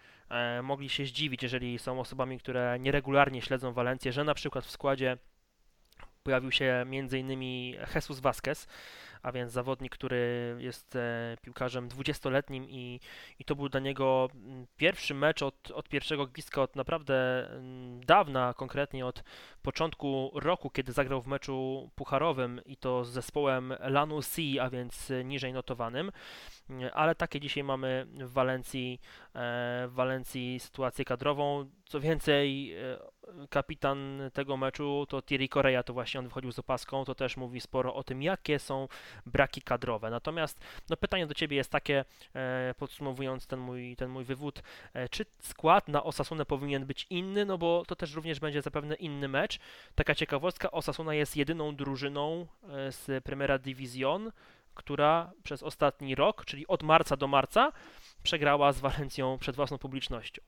mogli 0.62 0.88
się 0.88 1.06
zdziwić, 1.06 1.42
jeżeli 1.42 1.78
są 1.78 2.00
osobami, 2.00 2.38
które 2.38 2.78
nieregularnie 2.80 3.42
śledzą 3.42 3.72
Walencję, 3.72 4.12
że 4.12 4.24
na 4.24 4.34
przykład 4.34 4.64
w 4.64 4.70
składzie 4.70 5.18
pojawił 6.26 6.52
się 6.52 6.84
m.in. 6.86 7.42
Jesus 7.94 8.20
Vasquez, 8.20 8.66
a 9.26 9.32
więc 9.32 9.52
zawodnik, 9.52 9.92
który 9.92 10.56
jest 10.58 10.96
e, 10.96 11.36
piłkarzem 11.42 11.88
20-letnim 11.88 12.66
i, 12.68 13.00
i 13.38 13.44
to 13.44 13.56
był 13.56 13.68
dla 13.68 13.80
niego 13.80 14.28
mm, 14.34 14.66
pierwszy 14.76 15.14
mecz 15.14 15.42
od, 15.42 15.70
od 15.70 15.88
pierwszego 15.88 16.26
gwizdka 16.26 16.62
od 16.62 16.76
naprawdę 16.76 17.48
mm, 17.50 18.00
dawna, 18.04 18.54
konkretnie 18.56 19.06
od 19.06 19.22
początku 19.62 20.30
roku, 20.34 20.70
kiedy 20.70 20.92
zagrał 20.92 21.22
w 21.22 21.26
meczu 21.26 21.90
pucharowym 21.94 22.60
i 22.66 22.76
to 22.76 23.04
z 23.04 23.10
zespołem 23.10 23.74
Lanussi, 23.80 24.60
a 24.60 24.70
więc 24.70 25.12
niżej 25.24 25.52
notowanym 25.52 26.12
ale 26.92 27.14
takie 27.14 27.40
dzisiaj 27.40 27.64
mamy 27.64 28.06
w 28.14 28.32
Walencji, 28.32 29.00
w 29.34 29.92
Walencji 29.92 30.60
sytuację 30.60 31.04
kadrową. 31.04 31.70
Co 31.84 32.00
więcej, 32.00 32.74
kapitan 33.50 34.20
tego 34.32 34.56
meczu 34.56 35.06
to 35.08 35.22
Thierry 35.22 35.48
Correa, 35.48 35.82
to 35.82 35.92
właśnie 35.92 36.20
on 36.20 36.26
wychodził 36.26 36.52
z 36.52 36.58
opaską, 36.58 37.04
to 37.04 37.14
też 37.14 37.36
mówi 37.36 37.60
sporo 37.60 37.94
o 37.94 38.02
tym, 38.02 38.22
jakie 38.22 38.58
są 38.58 38.88
braki 39.26 39.62
kadrowe. 39.62 40.10
Natomiast 40.10 40.60
no, 40.90 40.96
pytanie 40.96 41.26
do 41.26 41.34
Ciebie 41.34 41.56
jest 41.56 41.70
takie, 41.70 42.04
e, 42.34 42.74
podsumowując 42.78 43.46
ten 43.46 43.60
mój, 43.60 43.96
ten 43.96 44.10
mój 44.10 44.24
wywód, 44.24 44.62
e, 44.94 45.08
czy 45.08 45.26
skład 45.40 45.88
na 45.88 46.04
Osasunę 46.04 46.46
powinien 46.46 46.86
być 46.86 47.06
inny, 47.10 47.44
no 47.44 47.58
bo 47.58 47.82
to 47.86 47.96
też 47.96 48.14
również 48.14 48.40
będzie 48.40 48.62
zapewne 48.62 48.94
inny 48.94 49.28
mecz. 49.28 49.58
Taka 49.94 50.14
ciekawostka, 50.14 50.70
Osasuna 50.70 51.14
jest 51.14 51.36
jedyną 51.36 51.76
drużyną 51.76 52.46
e, 52.68 52.92
z 52.92 53.24
Primera 53.24 53.58
Division, 53.58 54.32
która 54.74 55.32
przez 55.42 55.62
ostatni 55.62 56.14
rok, 56.14 56.44
czyli 56.44 56.66
od 56.66 56.82
marca 56.82 57.16
do 57.16 57.26
marca, 57.26 57.72
przegrała 58.22 58.72
z 58.72 58.80
Walencją 58.80 59.38
przed 59.38 59.56
własną 59.56 59.78
publicznością. 59.78 60.42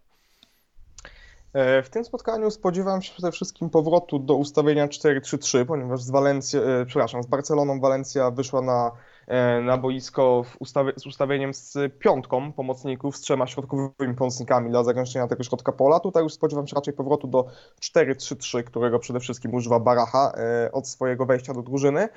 E, 1.53 1.83
w 1.83 1.91
tym 1.91 2.05
spotkaniu 2.05 2.51
spodziewam 2.51 3.03
się 3.03 3.13
przede 3.13 3.33
wszystkim 3.33 3.71
powrotu 3.71 4.19
do 4.19 4.35
ustawienia 4.35 4.89
4-3-3, 4.89 5.65
ponieważ 5.65 6.03
z, 6.03 6.11
Walencji, 6.11 6.59
e, 6.59 6.87
przepraszam, 6.87 7.23
z 7.23 7.27
Barceloną 7.27 7.81
Walencja 7.81 8.31
wyszła 8.31 8.63
na, 8.63 8.93
e, 9.27 9.61
na 9.61 9.79
boisko 9.79 10.45
z 10.97 11.07
ustawieniem 11.07 11.55
z 11.55 11.77
piątką 11.99 12.53
pomocników, 12.53 13.17
z 13.17 13.21
trzema 13.21 13.47
środkowymi 13.47 14.15
pomocnikami 14.17 14.71
dla 14.71 14.85
zagęszczenia 14.85 15.27
tego 15.27 15.43
środka 15.43 15.73
pola. 15.73 16.01
Tutaj 16.01 16.23
już 16.23 16.33
spodziewam 16.33 16.67
się 16.67 16.75
raczej 16.75 16.95
powrotu 16.95 17.29
do 17.29 17.47
4-3-3, 17.81 18.65
którego 18.65 18.99
przede 18.99 19.21
wszystkim 19.21 19.55
używa 19.55 19.81
Baracha 19.81 20.33
od 20.73 20.89
swojego 20.89 21.27
wejścia 21.27 21.55
do 21.55 21.63
drużyny. 21.63 22.09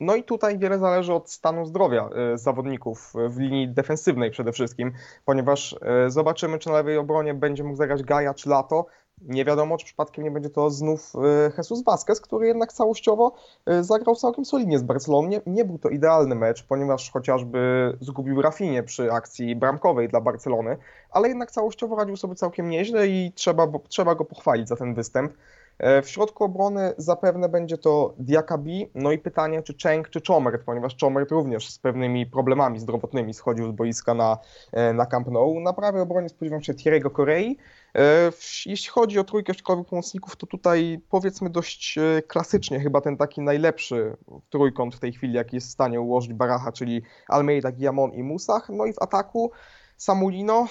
No 0.00 0.14
i 0.14 0.22
tutaj 0.22 0.58
wiele 0.58 0.78
zależy 0.78 1.14
od 1.14 1.30
stanu 1.30 1.66
zdrowia 1.66 2.08
e, 2.08 2.38
zawodników 2.38 3.12
w 3.28 3.38
linii 3.38 3.68
defensywnej 3.68 4.30
przede 4.30 4.52
wszystkim, 4.52 4.92
ponieważ 5.24 5.76
e, 5.82 6.10
zobaczymy, 6.10 6.58
czy 6.58 6.68
na 6.68 6.74
lewej 6.74 6.96
obronie 6.96 7.34
będzie 7.34 7.64
mógł 7.64 7.76
zagrać 7.76 8.02
Gaja 8.02 8.34
czy 8.34 8.48
Lato. 8.48 8.86
Nie 9.20 9.44
wiadomo, 9.44 9.78
czy 9.78 9.84
przypadkiem 9.84 10.24
nie 10.24 10.30
będzie 10.30 10.50
to 10.50 10.70
znów 10.70 11.12
Jesus 11.58 11.84
Vazquez, 11.84 12.20
który 12.20 12.46
jednak 12.46 12.72
całościowo 12.72 13.34
zagrał 13.80 14.14
całkiem 14.16 14.44
solidnie 14.44 14.78
z 14.78 14.82
Barceloną. 14.82 15.28
Nie, 15.28 15.40
nie 15.46 15.64
był 15.64 15.78
to 15.78 15.88
idealny 15.88 16.34
mecz, 16.34 16.66
ponieważ 16.66 17.10
chociażby 17.10 17.92
zgubił 18.00 18.42
Rafinie 18.42 18.82
przy 18.82 19.12
akcji 19.12 19.56
bramkowej 19.56 20.08
dla 20.08 20.20
Barcelony, 20.20 20.76
ale 21.10 21.28
jednak 21.28 21.50
całościowo 21.50 21.96
radził 21.96 22.16
sobie 22.16 22.34
całkiem 22.34 22.68
nieźle 22.68 23.08
i 23.08 23.32
trzeba, 23.34 23.66
trzeba 23.88 24.14
go 24.14 24.24
pochwalić 24.24 24.68
za 24.68 24.76
ten 24.76 24.94
występ. 24.94 25.32
E, 25.78 26.02
w 26.02 26.08
środku 26.08 26.44
obrony 26.44 26.92
zapewne 26.96 27.48
będzie 27.48 27.78
to 27.78 28.14
Diakabi, 28.18 28.90
no 28.94 29.12
i 29.12 29.18
pytanie, 29.18 29.62
czy 29.62 29.74
Cheng, 29.82 30.08
czy 30.08 30.20
Chomert, 30.28 30.64
ponieważ 30.64 30.96
Chomert 31.00 31.30
również 31.30 31.70
z 31.70 31.78
pewnymi 31.78 32.26
problemami 32.26 32.80
zdrowotnymi 32.80 33.34
schodził 33.34 33.68
z 33.68 33.72
boiska 33.72 34.14
na, 34.14 34.38
e, 34.72 34.92
na 34.92 35.06
Camp 35.06 35.28
Nou. 35.28 35.60
Na 35.60 35.72
prawej 35.72 36.02
obronie 36.02 36.28
spodziewam 36.28 36.62
się 36.62 36.74
Thierry'ego 36.74 37.12
Korei. 37.12 37.58
E, 37.96 38.32
jeśli 38.66 38.88
chodzi 38.90 39.18
o 39.18 39.24
trójkę 39.24 39.54
środkowych 39.54 39.86
pomocników, 39.86 40.36
to 40.36 40.46
tutaj 40.46 41.00
powiedzmy 41.10 41.50
dość 41.50 41.98
klasycznie 42.26 42.80
chyba 42.80 43.00
ten 43.00 43.16
taki 43.16 43.40
najlepszy 43.40 44.16
trójkąt 44.50 44.94
w 44.94 45.00
tej 45.00 45.12
chwili, 45.12 45.34
jaki 45.34 45.56
jest 45.56 45.68
w 45.68 45.72
stanie 45.72 46.00
ułożyć 46.00 46.32
Baracha, 46.32 46.72
czyli 46.72 47.02
Almeida, 47.28 47.72
Guillamon 47.72 48.12
i 48.12 48.22
Musach. 48.22 48.68
No 48.68 48.86
i 48.86 48.92
w 48.92 49.02
ataku 49.02 49.50
Samulino 49.96 50.66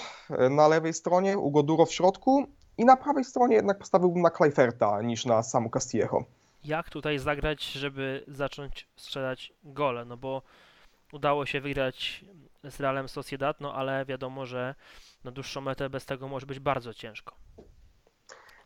na 0.50 0.68
lewej 0.68 0.92
stronie, 0.92 1.38
Ugoduro 1.38 1.86
w 1.86 1.92
środku 1.92 2.46
i 2.78 2.84
na 2.84 2.96
prawej 2.96 3.24
stronie 3.24 3.56
jednak 3.56 3.78
postawiłbym 3.78 4.22
na 4.22 4.30
Kleiferta 4.30 5.02
niż 5.02 5.26
na 5.26 5.42
Samu 5.42 5.70
Castillejo. 5.70 6.24
Jak 6.64 6.90
tutaj 6.90 7.18
zagrać, 7.18 7.64
żeby 7.64 8.24
zacząć 8.28 8.88
strzelać 8.96 9.52
gole? 9.64 10.04
No 10.04 10.16
bo 10.16 10.42
udało 11.12 11.46
się 11.46 11.60
wygrać 11.60 12.24
z 12.64 12.80
Realem 12.80 13.08
Sociedad, 13.08 13.60
no 13.60 13.74
ale 13.74 14.04
wiadomo, 14.04 14.46
że 14.46 14.74
na 15.24 15.30
dłuższą 15.30 15.60
metę 15.60 15.90
bez 15.90 16.06
tego 16.06 16.28
może 16.28 16.46
być 16.46 16.60
bardzo 16.60 16.94
ciężko. 16.94 17.34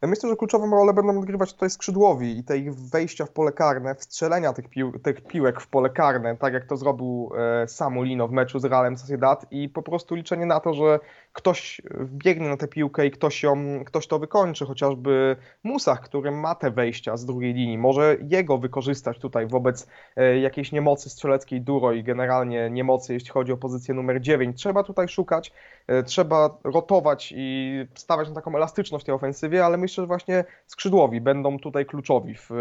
Myślę, 0.03 0.29
że 0.31 0.37
kluczową 0.37 0.71
rolę 0.71 0.93
będą 0.93 1.19
odgrywać 1.19 1.53
tutaj 1.53 1.71
skrzydłowi 1.71 2.39
i 2.39 2.45
te 2.45 2.59
ich 2.59 2.75
wejścia 2.75 3.27
w 3.27 3.31
pole 3.31 3.53
karne, 3.53 3.95
wstrzelenia 3.95 4.53
tych, 4.53 4.69
pił 4.69 4.99
tych 4.99 5.21
piłek 5.21 5.61
w 5.61 5.67
pole 5.67 5.91
karne, 5.91 6.37
tak 6.37 6.55
jak 6.55 6.67
to 6.67 6.77
zrobił 6.77 7.31
e, 7.37 7.69
Samulino 7.69 8.29
w 8.29 8.33
meczu 8.33 8.59
z 8.59 8.65
Realem 8.65 8.99
Sociedad 8.99 9.47
i 9.51 9.69
po 9.69 9.83
prostu 9.83 10.15
liczenie 10.15 10.47
na 10.47 10.61
to, 10.61 10.75
że 10.75 11.01
ktoś 11.39 11.81
wbiegnie 11.91 12.49
na 12.49 12.57
tę 12.57 12.69
piłkę 12.69 13.07
i 13.07 13.11
ktoś, 13.11 13.43
ją, 13.43 13.85
ktoś 13.85 14.07
to 14.07 14.19
wykończy, 14.19 14.67
chociażby 14.67 15.37
Musach, 15.65 16.01
który 16.01 16.31
ma 16.31 16.55
te 16.55 16.71
wejścia 16.71 17.17
z 17.17 17.25
drugiej 17.25 17.55
linii, 17.55 17.79
może 17.79 18.17
jego 18.23 18.59
wykorzystać 18.59 19.19
tutaj 19.19 19.47
wobec 19.47 19.89
e, 20.17 20.39
jakiejś 20.39 20.73
niemocy 20.73 21.11
strzeleckiej 21.11 21.61
Duro 21.61 21.93
i 21.93 22.03
generalnie 22.03 22.71
niemocy, 22.71 23.13
jeśli 23.13 23.31
chodzi 23.31 23.53
o 23.53 23.57
pozycję 23.57 23.95
numer 23.95 24.21
9. 24.21 24.57
Trzeba 24.57 24.83
tutaj 24.83 25.09
szukać, 25.09 25.53
e, 25.87 26.03
trzeba 26.03 26.59
rotować 26.65 27.35
i 27.37 27.75
stawiać 27.95 28.29
na 28.29 28.35
taką 28.35 28.57
elastyczność 28.57 29.05
tej 29.05 29.15
ofensywie, 29.15 29.65
ale 29.65 29.77
myślę, 29.77 30.03
że 30.03 30.07
właśnie 30.07 30.45
skrzydłowi 30.67 31.21
będą 31.21 31.59
tutaj 31.59 31.87
kluczowi 31.87 32.35
w 32.35 32.51
e, 32.53 32.57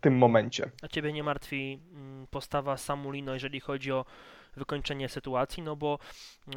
tym 0.00 0.18
momencie. 0.18 0.70
A 0.82 0.88
Ciebie 0.88 1.12
nie 1.12 1.22
martwi 1.22 1.80
mm, 1.94 2.26
postawa 2.30 2.76
Samulino, 2.76 3.34
jeżeli 3.34 3.60
chodzi 3.60 3.92
o 3.92 4.04
wykończenie 4.56 5.08
sytuacji, 5.08 5.62
no 5.62 5.76
bo 5.76 5.98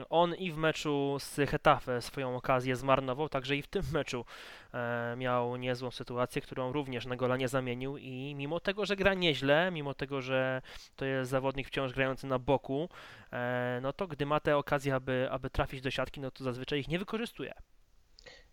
on 0.09 0.35
i 0.35 0.51
w 0.51 0.57
meczu 0.57 1.17
z 1.19 1.49
Hetafe 1.49 2.01
swoją 2.01 2.35
okazję 2.35 2.75
zmarnował, 2.75 3.29
także 3.29 3.55
i 3.55 3.61
w 3.61 3.67
tym 3.67 3.83
meczu 3.93 4.25
e, 4.73 5.15
miał 5.17 5.55
niezłą 5.55 5.91
sytuację, 5.91 6.41
którą 6.41 6.71
również 6.71 7.05
na 7.05 7.15
gola 7.15 7.37
nie 7.37 7.47
zamienił 7.47 7.97
i 7.97 8.35
mimo 8.35 8.59
tego, 8.59 8.85
że 8.85 8.95
gra 8.95 9.13
nieźle, 9.13 9.71
mimo 9.71 9.93
tego, 9.93 10.21
że 10.21 10.61
to 10.95 11.05
jest 11.05 11.31
zawodnik 11.31 11.67
wciąż 11.67 11.93
grający 11.93 12.27
na 12.27 12.39
boku, 12.39 12.89
e, 13.33 13.79
no 13.81 13.93
to 13.93 14.07
gdy 14.07 14.25
ma 14.25 14.39
te 14.39 14.57
okazje, 14.57 14.95
aby, 14.95 15.27
aby 15.31 15.49
trafić 15.49 15.81
do 15.81 15.91
siatki, 15.91 16.21
no 16.21 16.31
to 16.31 16.43
zazwyczaj 16.43 16.79
ich 16.79 16.87
nie 16.87 16.99
wykorzystuje. 16.99 17.53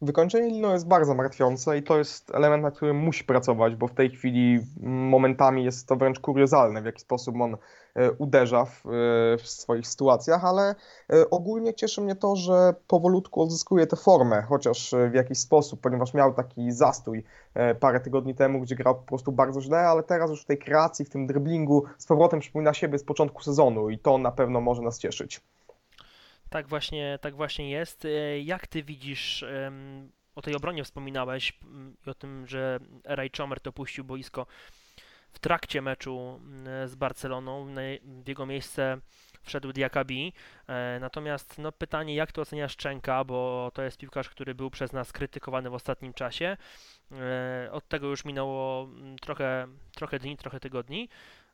Wykończenie 0.03 0.51
Lino 0.51 0.73
jest 0.73 0.87
bardzo 0.87 1.15
martwiące 1.15 1.79
i 1.79 1.83
to 1.83 1.99
jest 1.99 2.35
element, 2.35 2.63
na 2.63 2.71
którym 2.71 2.97
musi 2.97 3.25
pracować, 3.25 3.77
bo 3.77 3.89
w 3.89 3.95
tej 3.95 4.11
chwili 4.11 4.61
momentami 4.83 5.65
jest 5.65 5.89
to 5.89 5.97
wręcz 5.97 6.21
kuriozalne, 6.21 6.83
w 6.83 6.85
jaki 6.85 7.01
sposób 7.01 7.41
on 7.41 7.57
e, 7.95 8.13
uderza 8.13 8.65
w, 8.65 8.87
e, 8.87 8.91
w 9.39 9.43
swoich 9.47 9.87
sytuacjach, 9.87 10.45
ale 10.45 10.75
e, 11.13 11.31
ogólnie 11.31 11.75
cieszy 11.75 12.01
mnie 12.01 12.17
to, 12.17 12.37
że 12.37 12.75
powolutku 12.87 13.43
odzyskuje 13.43 13.87
tę 13.87 13.97
formę, 13.97 14.43
chociaż 14.43 14.95
w 15.11 15.15
jakiś 15.15 15.39
sposób, 15.39 15.81
ponieważ 15.81 16.15
miał 16.15 16.35
taki 16.35 16.73
zastój 16.73 17.25
parę 17.81 18.01
tygodni 18.01 18.35
temu, 18.35 18.61
gdzie 18.61 18.77
grał 18.77 18.95
po 18.95 19.03
prostu 19.03 19.33
bardzo 19.33 19.61
źle, 19.61 19.79
ale 19.79 20.03
teraz 20.03 20.31
już 20.31 20.43
w 20.43 20.47
tej 20.47 20.59
kreacji, 20.59 21.05
w 21.05 21.11
tym 21.11 21.27
driblingu 21.27 21.85
z 21.99 22.07
powrotem 22.07 22.41
przypomina 22.41 22.75
siebie 22.75 22.99
z 22.99 23.05
początku 23.05 23.43
sezonu 23.43 23.91
i 23.91 23.99
to 23.99 24.19
na 24.19 24.31
pewno 24.31 24.61
może 24.61 24.83
nas 24.83 24.99
cieszyć. 24.99 25.41
Tak 26.53 26.69
właśnie, 26.69 27.19
tak 27.21 27.37
właśnie 27.37 27.71
jest. 27.71 28.05
E, 28.05 28.41
jak 28.41 28.67
ty 28.67 28.83
widzisz, 28.83 29.45
o 30.35 30.43
tej 30.43 30.55
obronie 30.55 30.85
wspominałeś 30.85 31.59
i 32.07 32.11
o 32.11 32.15
tym, 32.15 32.47
że 32.47 32.79
Ray 33.05 33.31
Chomert 33.37 33.67
opuścił 33.67 34.05
boisko 34.05 34.47
w 35.33 35.39
trakcie 35.39 35.83
meczu 35.83 36.41
z 36.87 36.95
Barceloną. 36.95 37.75
W 38.03 38.29
jego 38.29 38.47
miejsce 38.47 38.99
wszedł 39.43 39.73
Diakabi. 39.73 40.33
E, 40.69 40.99
natomiast 41.01 41.59
no, 41.59 41.73
pytanie, 41.73 42.15
jak 42.15 42.33
to 42.33 42.43
oceniasz 42.43 42.73
Szczęka, 42.73 43.25
bo 43.25 43.71
to 43.75 43.83
jest 43.83 43.99
piłkarz, 43.99 44.29
który 44.29 44.55
był 44.55 44.71
przez 44.71 44.93
nas 44.93 45.13
krytykowany 45.13 45.71
w 45.71 45.75
ostatnim 45.75 46.13
czasie. 46.13 46.57
E, 47.13 47.69
od 47.73 47.89
tego 47.89 48.07
już 48.07 48.25
minęło 48.25 48.89
trochę, 49.21 49.67
trochę 49.95 50.19
dni, 50.19 50.37
trochę 50.37 50.61
tygodni. 50.61 51.09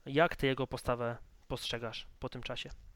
Jak 0.07 0.37
ty 0.37 0.47
jego 0.47 0.67
postawę 0.67 1.17
postrzegasz 1.49 2.07
po 2.19 2.29
tym 2.29 2.43
czasie? 2.43 2.88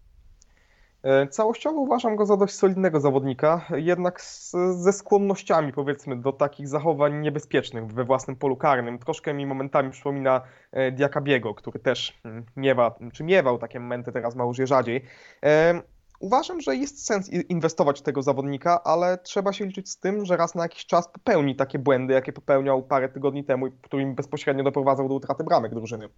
E, 1.02 1.26
całościowo 1.26 1.80
uważam 1.80 2.16
go 2.16 2.26
za 2.26 2.36
dość 2.36 2.54
solidnego 2.54 3.00
zawodnika, 3.00 3.66
jednak 3.76 4.20
z, 4.20 4.52
ze 4.76 4.92
skłonnościami 4.92 5.72
powiedzmy 5.72 6.16
do 6.16 6.32
takich 6.32 6.68
zachowań 6.68 7.20
niebezpiecznych 7.20 7.86
we 7.86 8.04
własnym 8.04 8.36
polu 8.36 8.56
karnym. 8.56 8.98
Troszkę 8.98 9.34
mi 9.34 9.46
momentami 9.46 9.90
przypomina 9.90 10.40
e, 10.72 10.92
Diakabiego, 10.92 11.54
który 11.54 11.78
też 11.78 12.20
mm, 12.24 12.44
miewa, 12.56 12.94
czy 13.12 13.24
miewał 13.24 13.58
takie 13.58 13.80
momenty, 13.80 14.12
teraz 14.12 14.36
ma 14.36 14.44
już 14.44 14.56
rzadziej. 14.56 15.04
E, 15.44 15.82
uważam, 16.20 16.60
że 16.60 16.76
jest 16.76 17.06
sens 17.06 17.30
inwestować 17.30 18.00
w 18.00 18.02
tego 18.02 18.22
zawodnika, 18.22 18.82
ale 18.84 19.18
trzeba 19.18 19.52
się 19.52 19.66
liczyć 19.66 19.90
z 19.90 19.98
tym, 19.98 20.24
że 20.24 20.36
raz 20.36 20.54
na 20.54 20.62
jakiś 20.62 20.86
czas 20.86 21.08
popełni 21.08 21.56
takie 21.56 21.78
błędy, 21.78 22.14
jakie 22.14 22.32
popełniał 22.32 22.82
parę 22.82 23.08
tygodni 23.08 23.44
temu, 23.44 23.66
którymi 23.82 24.14
bezpośrednio 24.14 24.64
doprowadzał 24.64 25.08
do 25.08 25.14
utraty 25.14 25.44
bramek 25.44 25.74
drużyny. 25.74 26.08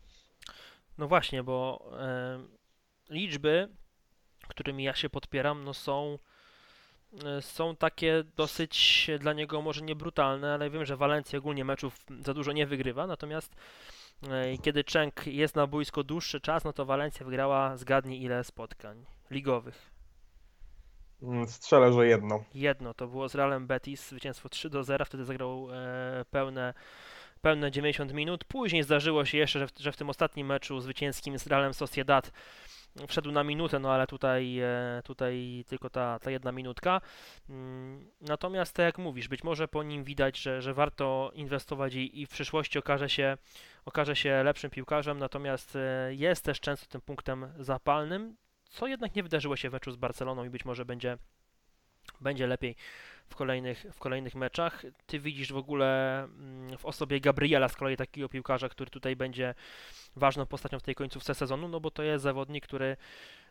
No 0.99 1.09
właśnie, 1.09 1.43
bo 1.43 1.91
liczby 3.11 3.69
którymi 4.49 4.85
ja 4.85 4.95
się 4.95 5.11
podpieram, 5.11 5.65
no 5.65 5.75
są, 5.75 6.19
e, 7.25 7.43
są 7.43 7.77
takie 7.77 8.25
dosyć 8.37 9.11
dla 9.21 9.33
niego 9.33 9.63
może 9.63 9.83
nie 9.83 9.97
brutalne, 9.97 10.55
ale 10.55 10.71
wiem, 10.71 10.85
że 10.85 10.97
Walencja 10.97 11.39
ogólnie 11.39 11.65
meczów 11.65 11.97
za 12.21 12.35
dużo 12.35 12.53
nie 12.53 12.67
wygrywa, 12.67 13.07
natomiast 13.07 13.57
E, 14.31 14.59
kiedy 14.59 14.85
Czeng 14.85 15.27
jest 15.27 15.57
na 15.57 15.67
boisku 15.67 16.05
dłuższy 16.05 16.41
czas, 16.41 16.65
no 16.65 16.73
to 16.73 16.85
Walencja 16.85 17.27
wygrała, 17.27 17.77
zgadnij 17.77 18.23
ile 18.23 18.45
spotkań 18.45 19.05
ligowych. 19.31 19.91
Strzelę, 21.47 21.93
że 21.93 22.07
jedno. 22.07 22.45
Jedno, 22.55 22.95
to 22.95 23.07
było 23.07 23.29
z 23.29 23.35
Realem 23.35 23.67
Betis, 23.67 24.09
zwycięstwo 24.09 24.49
3 24.49 24.71
do 24.71 24.85
0, 24.85 25.05
wtedy 25.05 25.25
zagrał 25.25 25.69
e, 25.73 26.25
pełne, 26.31 26.75
pełne 27.43 27.71
90 27.71 28.13
minut. 28.13 28.45
Później 28.45 28.83
zdarzyło 28.83 29.25
się 29.25 29.39
jeszcze, 29.39 29.59
że 29.59 29.67
w, 29.67 29.73
że 29.79 29.93
w 29.93 29.97
tym 29.97 30.11
ostatnim 30.11 30.47
meczu 30.47 30.81
zwycięskim 30.81 31.39
z 31.39 31.47
Realem 31.47 31.75
Sociedad 31.75 32.33
wszedł 33.09 33.33
na 33.33 33.45
minutę, 33.45 33.79
no 33.79 33.93
ale 33.93 34.07
tutaj, 34.07 34.59
e, 34.59 35.03
tutaj 35.05 35.65
tylko 35.69 35.91
ta, 35.91 36.19
ta 36.19 36.31
jedna 36.31 36.53
minutka. 36.53 37.01
Mm, 37.49 38.11
Natomiast 38.21 38.75
tak 38.75 38.85
jak 38.85 38.99
mówisz, 38.99 39.29
być 39.29 39.45
może 39.45 39.69
po 39.69 39.83
nim 39.83 40.05
widać, 40.05 40.39
że, 40.39 40.63
że 40.63 40.75
warto 40.75 41.31
inwestować 41.35 41.95
i, 41.95 42.21
i 42.21 42.27
w 42.27 42.29
przyszłości 42.29 42.79
okaże 42.79 43.09
się, 43.09 43.37
okaże 43.85 44.17
się 44.17 44.43
lepszym 44.43 44.71
piłkarzem, 44.71 45.19
natomiast 45.19 45.77
e, 45.77 46.15
jest 46.15 46.45
też 46.45 46.61
często 46.61 46.87
tym 46.87 47.01
punktem 47.01 47.53
zapalnym, 47.59 48.37
co 48.71 48.87
jednak 48.87 49.15
nie 49.17 49.23
wydarzyło 49.23 49.57
się 49.57 49.71
w 49.71 49.73
meczu 49.73 49.91
z 49.91 49.97
Barceloną 49.97 50.45
i 50.45 50.51
być 50.51 50.65
może 50.65 50.85
będzie, 50.85 51.19
będzie 52.21 52.47
lepiej 52.47 52.77
w 53.29 53.37
kolejnych, 53.37 53.87
w 53.93 53.99
kolejnych 53.99 54.35
meczach. 54.35 54.83
Ty 55.07 55.21
widzisz 55.21 55.53
w 55.53 55.57
ogóle 55.57 56.19
mm, 56.25 56.79
w 56.79 56.87
osobie 56.87 57.21
Gabriela 57.21 57.69
z 57.69 57.77
kolei 57.77 57.97
takiego 57.97 58.29
piłkarza, 58.29 58.69
który 58.69 58.91
tutaj 58.91 59.17
będzie 59.17 59.55
ważną 60.17 60.47
postacią 60.47 60.79
w 60.79 60.83
tej 60.83 60.95
końcówce 60.95 61.35
sezonu, 61.35 61.69
no 61.69 61.81
bo 61.81 61.91
to 61.91 62.03
jest 62.03 62.23
zawodnik, 62.25 62.65
który 62.65 62.97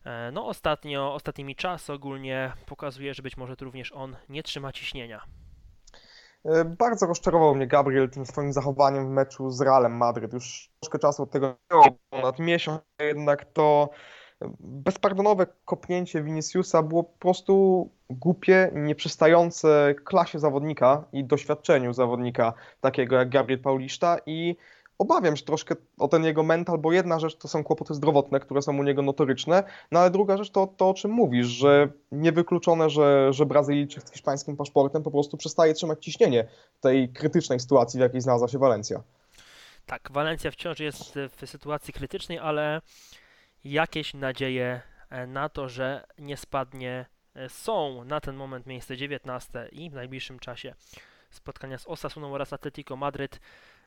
e, 0.06 0.32
no 0.34 0.48
ostatnio, 0.48 1.14
ostatnimi 1.14 1.56
czasy 1.56 1.94
ogólnie 1.94 2.54
pokazuje, 2.66 3.14
że 3.14 3.24
być 3.24 3.38
może 3.38 3.56
tu 3.56 3.66
również 3.66 3.92
on 3.92 4.16
nie 4.30 4.44
trzyma 4.44 4.72
ciśnienia. 4.72 5.22
E, 6.46 6.66
Bardzo 6.66 7.06
rozczarował 7.06 7.56
mnie 7.56 7.68
Gabriel 7.68 8.10
tym 8.10 8.26
swoim 8.26 8.54
zachowaniem 8.54 9.08
w 9.08 9.10
meczu 9.10 9.50
z 9.50 9.62
Realem 9.62 9.98
Madryt. 9.98 10.34
Już 10.34 10.70
troszkę 10.80 11.00
czasu 11.00 11.24
od 11.24 11.32
tego 11.32 11.56
minęło, 11.72 11.98
ponad 12.10 12.40
miesiąc, 12.40 12.82
jednak 13.00 13.46
to 13.46 13.90
bezpardonowe 14.60 15.48
kopnięcie 15.66 16.24
Viniciusa 16.24 16.84
było 16.84 17.04
po 17.04 17.20
prostu 17.20 17.90
głupie, 18.10 18.72
nieprzystające 18.74 19.96
klasie 20.04 20.40
zawodnika 20.40 21.04
i 21.14 21.24
doświadczeniu 21.24 21.94
zawodnika 21.94 22.54
takiego 22.82 23.16
jak 23.16 23.30
Gabriel 23.30 23.62
Paulista 23.62 24.18
i 24.26 24.56
obawiam 24.98 25.36
się 25.36 25.46
troszkę 25.46 25.76
o 26.00 26.08
ten 26.08 26.24
jego 26.24 26.44
mental, 26.44 26.78
bo 26.78 26.92
jedna 26.92 27.20
rzecz 27.20 27.38
to 27.38 27.48
są 27.48 27.64
kłopoty 27.64 27.94
zdrowotne, 27.94 28.40
które 28.40 28.62
są 28.62 28.78
u 28.78 28.84
niego 28.84 29.02
notoryczne, 29.02 29.64
no 29.92 30.00
ale 30.00 30.12
druga 30.12 30.38
rzecz 30.38 30.52
to 30.52 30.68
to, 30.68 30.90
o 30.90 30.94
czym 30.94 31.12
mówisz, 31.12 31.48
że 31.48 31.90
niewykluczone, 32.12 32.90
że, 32.90 33.34
że 33.34 33.46
Brazylijczyk 33.46 34.04
z 34.04 34.12
hiszpańskim 34.12 34.58
paszportem 34.58 35.04
po 35.04 35.12
prostu 35.12 35.38
przestaje 35.38 35.74
trzymać 35.74 36.06
ciśnienie 36.06 36.48
tej 36.82 37.10
krytycznej 37.10 37.60
sytuacji, 37.60 37.98
w 37.98 38.02
jakiej 38.02 38.22
znalazła 38.22 38.48
się 38.48 38.58
Walencja. 38.58 39.04
Tak, 39.86 40.12
Walencja 40.12 40.52
wciąż 40.52 40.80
jest 40.80 41.20
w 41.38 41.50
sytuacji 41.50 41.94
krytycznej, 41.94 42.40
ale 42.40 42.82
jakieś 43.64 44.14
nadzieje 44.14 44.82
e, 45.10 45.28
na 45.28 45.50
to, 45.50 45.70
że 45.70 46.06
nie 46.18 46.38
spadnie 46.38 47.06
e, 47.36 47.50
są 47.50 48.04
na 48.04 48.22
ten 48.22 48.36
moment 48.36 48.66
miejsce 48.66 48.98
19 48.98 49.70
i 49.72 49.90
w 49.90 49.94
najbliższym 49.94 50.40
czasie 50.40 50.76
spotkania 51.30 51.78
z 51.78 51.88
Osasuną 51.88 52.34
oraz 52.34 52.54
Atletico 52.54 52.96
Madryt. 52.96 53.40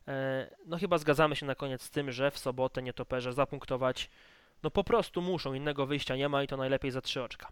E, 0.09 0.51
No 0.67 0.79
chyba 0.79 0.99
zgadzamy 0.99 1.37
się 1.37 1.47
na 1.47 1.55
koniec 1.55 1.83
z 1.83 1.91
tym, 1.91 2.13
że 2.13 2.31
w 2.31 2.39
sobotę 2.39 2.83
nietoperze 2.83 3.33
zapunktować 3.33 4.11
no 4.63 4.71
po 4.71 4.85
prostu 4.85 5.23
muszą, 5.23 5.55
innego 5.55 5.87
wyjścia 5.87 6.17
nie 6.17 6.29
ma 6.29 6.43
i 6.43 6.47
to 6.47 6.57
najlepiej 6.57 6.91
za 6.91 7.01
trzy 7.01 7.23
oczka. 7.23 7.49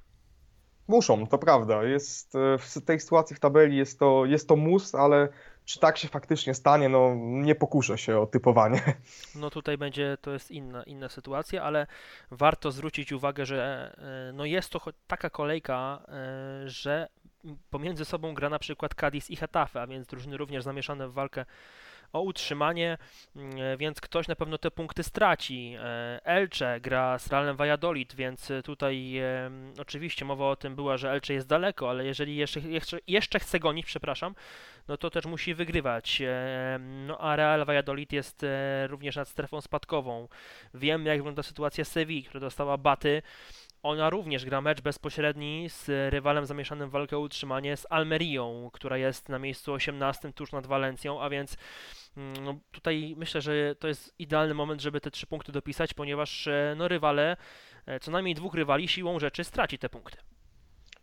Muszą, 0.89 1.27
to 1.27 1.39
prawda. 1.39 1.85
Jest, 1.85 2.33
w 2.59 2.85
tej 2.85 3.01
sytuacji 3.01 3.37
w 3.37 3.41
tabeli 3.41 3.77
jest 3.77 3.99
to, 3.99 4.25
jest 4.25 4.49
to 4.49 4.57
mus, 4.57 4.95
ale 4.95 5.29
czy 5.65 5.81
tak 5.81 5.99
się 5.99 6.09
faktycznie 6.09 6.55
stanie, 6.55 6.89
no 6.89 7.15
nie 7.17 7.55
pokuszę 7.55 7.99
się 7.99 8.19
o 8.19 8.27
typowanie. 8.27 8.83
No 9.35 9.51
tutaj 9.51 9.79
będzie, 9.79 10.17
to 10.21 10.33
jest 10.33 10.51
inna, 10.51 10.83
inna 10.83 11.09
sytuacja, 11.09 11.63
ale 11.63 11.87
warto 12.31 12.73
zwrócić 12.73 13.13
uwagę, 13.13 13.47
że 13.47 13.91
e, 14.29 14.33
no 14.33 14.45
jest 14.45 14.71
to 14.71 14.81
taka 15.07 15.31
kolejka, 15.31 16.03
e, 16.09 16.69
że 16.69 17.09
pomiędzy 17.71 18.05
sobą 18.05 18.35
gra 18.35 18.49
na 18.49 18.59
przykład 18.59 18.95
Cadiz 18.95 19.31
i 19.31 19.37
Hetafe, 19.37 19.83
a 19.83 19.87
więc 19.87 20.07
drużyny 20.07 20.37
również 20.37 20.65
zamieszane 20.65 21.09
w 21.09 21.13
walkę 21.13 21.45
o 22.15 22.21
utrzymanie, 22.21 22.99
mm, 23.37 23.59
e, 23.59 23.77
więc 23.77 24.01
ktoś 24.01 24.29
na 24.29 24.37
pewno 24.37 24.59
te 24.59 24.71
punkty 24.71 25.03
straci. 25.03 25.77
E, 25.79 26.21
Elche 26.25 26.81
gra 26.81 27.19
z 27.19 27.27
Realem 27.29 27.57
Valladolid, 27.57 28.15
więc 28.15 28.51
e, 28.51 28.63
tutaj 28.63 29.19
e, 29.19 29.51
oczywiście 29.79 30.25
mowa 30.25 30.51
o 30.51 30.57
tym 30.57 30.77
była, 30.77 30.97
że 30.97 31.13
Elche 31.13 31.35
jest 31.35 31.49
daleko, 31.49 31.91
ale 31.91 32.05
jeżeli 32.05 32.37
jeszcze, 32.37 32.61
jeszcze, 32.61 32.99
jeszcze 33.07 33.39
chce 33.41 33.61
gonić, 33.61 33.87
przepraszam, 33.87 34.35
no 34.89 34.97
to 34.97 35.11
też 35.11 35.27
musi 35.27 35.55
wygrywać. 35.55 36.23
E, 36.23 36.79
No 36.81 37.19
a 37.21 37.37
Real 37.37 37.65
Valladolid 37.65 38.13
jest 38.13 38.45
e, 38.45 38.87
również 38.87 39.17
nad 39.17 39.29
strefą 39.29 39.61
spadkową. 39.61 40.29
Wiem, 40.75 41.07
jak 41.07 41.19
wygląda 41.19 41.43
sytuacja 41.43 41.85
Sevilla, 41.85 42.29
która 42.29 42.41
dostała 42.41 42.79
baty. 42.79 43.23
Ona 43.83 44.11
również 44.11 44.45
gra 44.45 44.61
mecz 44.61 44.81
bezpośredni 44.81 45.69
z 45.69 46.13
rywalem 46.13 46.47
zamieszanym 46.47 46.89
w 46.89 46.93
walkę 46.93 47.17
o 47.17 47.21
utrzymanie 47.21 47.77
z 47.77 47.87
Almerią, 47.91 48.71
która 48.73 48.97
jest 48.97 49.29
na 49.29 49.39
miejscu 49.39 49.73
18 49.73 50.33
tuż 50.33 50.53
nad 50.53 50.67
Walencją, 50.67 51.21
a 51.23 51.31
więc 51.31 51.57
mm, 52.17 52.45
no, 52.45 52.59
tutaj 52.73 53.15
myślę, 53.17 53.41
że 53.41 53.75
to 53.79 53.89
jest 53.89 54.15
idealny 54.19 54.55
moment, 54.55 54.83
żeby 54.83 55.01
te 55.01 55.11
trzy 55.11 55.27
punkty 55.27 55.53
dopisać, 55.53 55.95
ponieważ 55.95 56.47
e, 56.47 56.75
no, 56.77 56.89
rywale, 56.89 57.37
co 58.01 58.11
najmniej 58.11 58.35
dwóch 58.35 58.55
rywali 58.55 58.89
siłą 58.89 59.19
rzeczy 59.19 59.45
straci 59.45 59.79
te 59.79 59.89
punkty. 59.89 60.34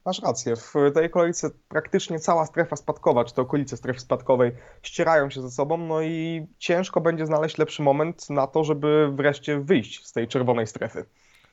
Masz 0.06 0.22
rację, 0.22 0.56
w 0.56 0.74
tej 0.94 1.10
kolejce 1.10 1.50
praktycznie 1.68 2.20
cała 2.20 2.46
strefa 2.46 2.76
spadkowa, 2.76 3.26
czy 3.26 3.34
te 3.34 3.42
okolice 3.42 3.78
strefy 3.78 4.00
spadkowej 4.00 4.52
ścierają 4.82 5.30
się 5.30 5.42
ze 5.42 5.52
sobą, 5.52 5.78
no 5.78 6.02
i 6.02 6.48
ciężko 6.58 7.02
będzie 7.02 7.26
znaleźć 7.26 7.58
lepszy 7.58 7.82
moment 7.82 8.30
na 8.30 8.48
to, 8.48 8.64
żeby 8.64 9.12
wreszcie 9.14 9.60
wyjść 9.60 10.06
z 10.06 10.12
tej 10.12 10.28
czerwonej 10.28 10.68
strefy. 10.68 11.06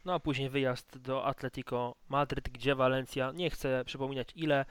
No 0.04 0.14
a 0.14 0.20
później 0.20 0.50
wyjazd 0.50 0.98
do 0.98 1.24
Atletico 1.24 1.94
Madryt, 2.08 2.48
gdzie 2.48 2.74
Walencja, 2.74 3.32
nie 3.32 3.50
chcę 3.50 3.82
przypominać 3.86 4.32
ile 4.36 4.64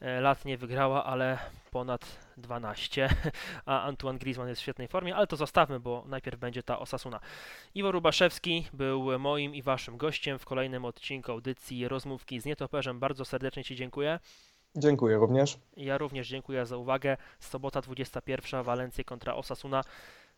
lat 0.00 0.44
nie 0.44 0.58
wygrała, 0.58 1.04
ale 1.04 1.38
ponad 1.70 2.18
12, 2.36 3.08
a 3.66 3.82
Antoine 3.82 4.18
Griezmann 4.18 4.48
jest 4.48 4.60
w 4.60 4.62
świetnej 4.62 4.88
formie, 4.88 5.16
ale 5.16 5.26
to 5.26 5.36
zostawmy, 5.36 5.80
bo 5.80 6.04
najpierw 6.06 6.40
będzie 6.40 6.62
ta 6.62 6.78
Osasuna. 6.78 7.20
Iwo 7.74 7.92
Rubaszewski 7.92 8.66
był 8.72 9.18
moim 9.18 9.54
i 9.54 9.62
waszym 9.62 9.96
gościem 9.96 10.38
w 10.38 10.44
kolejnym 10.44 10.84
odcinku 10.84 11.32
audycji 11.32 11.88
Rozmówki 11.88 12.40
z 12.40 12.44
Nietoperzem. 12.44 13.00
Bardzo 13.00 13.24
serdecznie 13.24 13.64
Ci 13.64 13.76
dziękuję. 13.76 14.18
Dziękuję 14.76 15.16
również. 15.16 15.58
Ja 15.76 15.98
również 15.98 16.28
dziękuję 16.28 16.66
za 16.66 16.76
uwagę. 16.76 17.16
Sobota 17.40 17.80
21, 17.80 18.62
Walencja 18.62 19.04
kontra 19.04 19.34
Osasuna. 19.34 19.84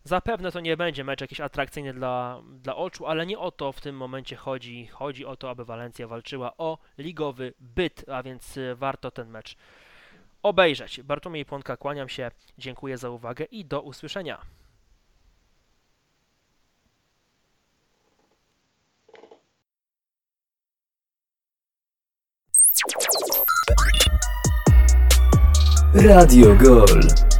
Zapewne 0.04 0.52
to 0.52 0.60
nie 0.60 0.76
będzie 0.76 1.04
mecz 1.04 1.20
jakiś 1.20 1.40
atrakcyjny 1.40 1.94
dla, 1.94 2.42
dla 2.62 2.76
oczu, 2.76 3.06
ale 3.06 3.26
nie 3.26 3.38
o 3.38 3.50
to 3.50 3.72
w 3.72 3.80
tym 3.80 3.96
momencie 3.96 4.36
chodzi. 4.36 4.86
Chodzi 4.86 5.26
o 5.26 5.36
to, 5.36 5.50
aby 5.50 5.64
Walencja 5.64 6.08
walczyła 6.08 6.56
o 6.56 6.78
ligowy 6.98 7.54
byt, 7.60 8.04
a 8.08 8.22
więc 8.22 8.56
y, 8.56 8.74
warto 8.76 9.10
ten 9.10 9.28
mecz 9.28 9.56
obejrzeć. 10.42 11.02
Bartłomiej 11.02 11.44
Płonka, 11.44 11.76
kłaniam 11.76 12.08
się, 12.08 12.30
dziękuję 12.58 12.98
za 12.98 13.10
uwagę 13.10 13.44
i 13.44 13.64
do 13.64 13.80
usłyszenia. 13.80 14.40
Radio 25.94 26.54
Gol. 26.56 27.31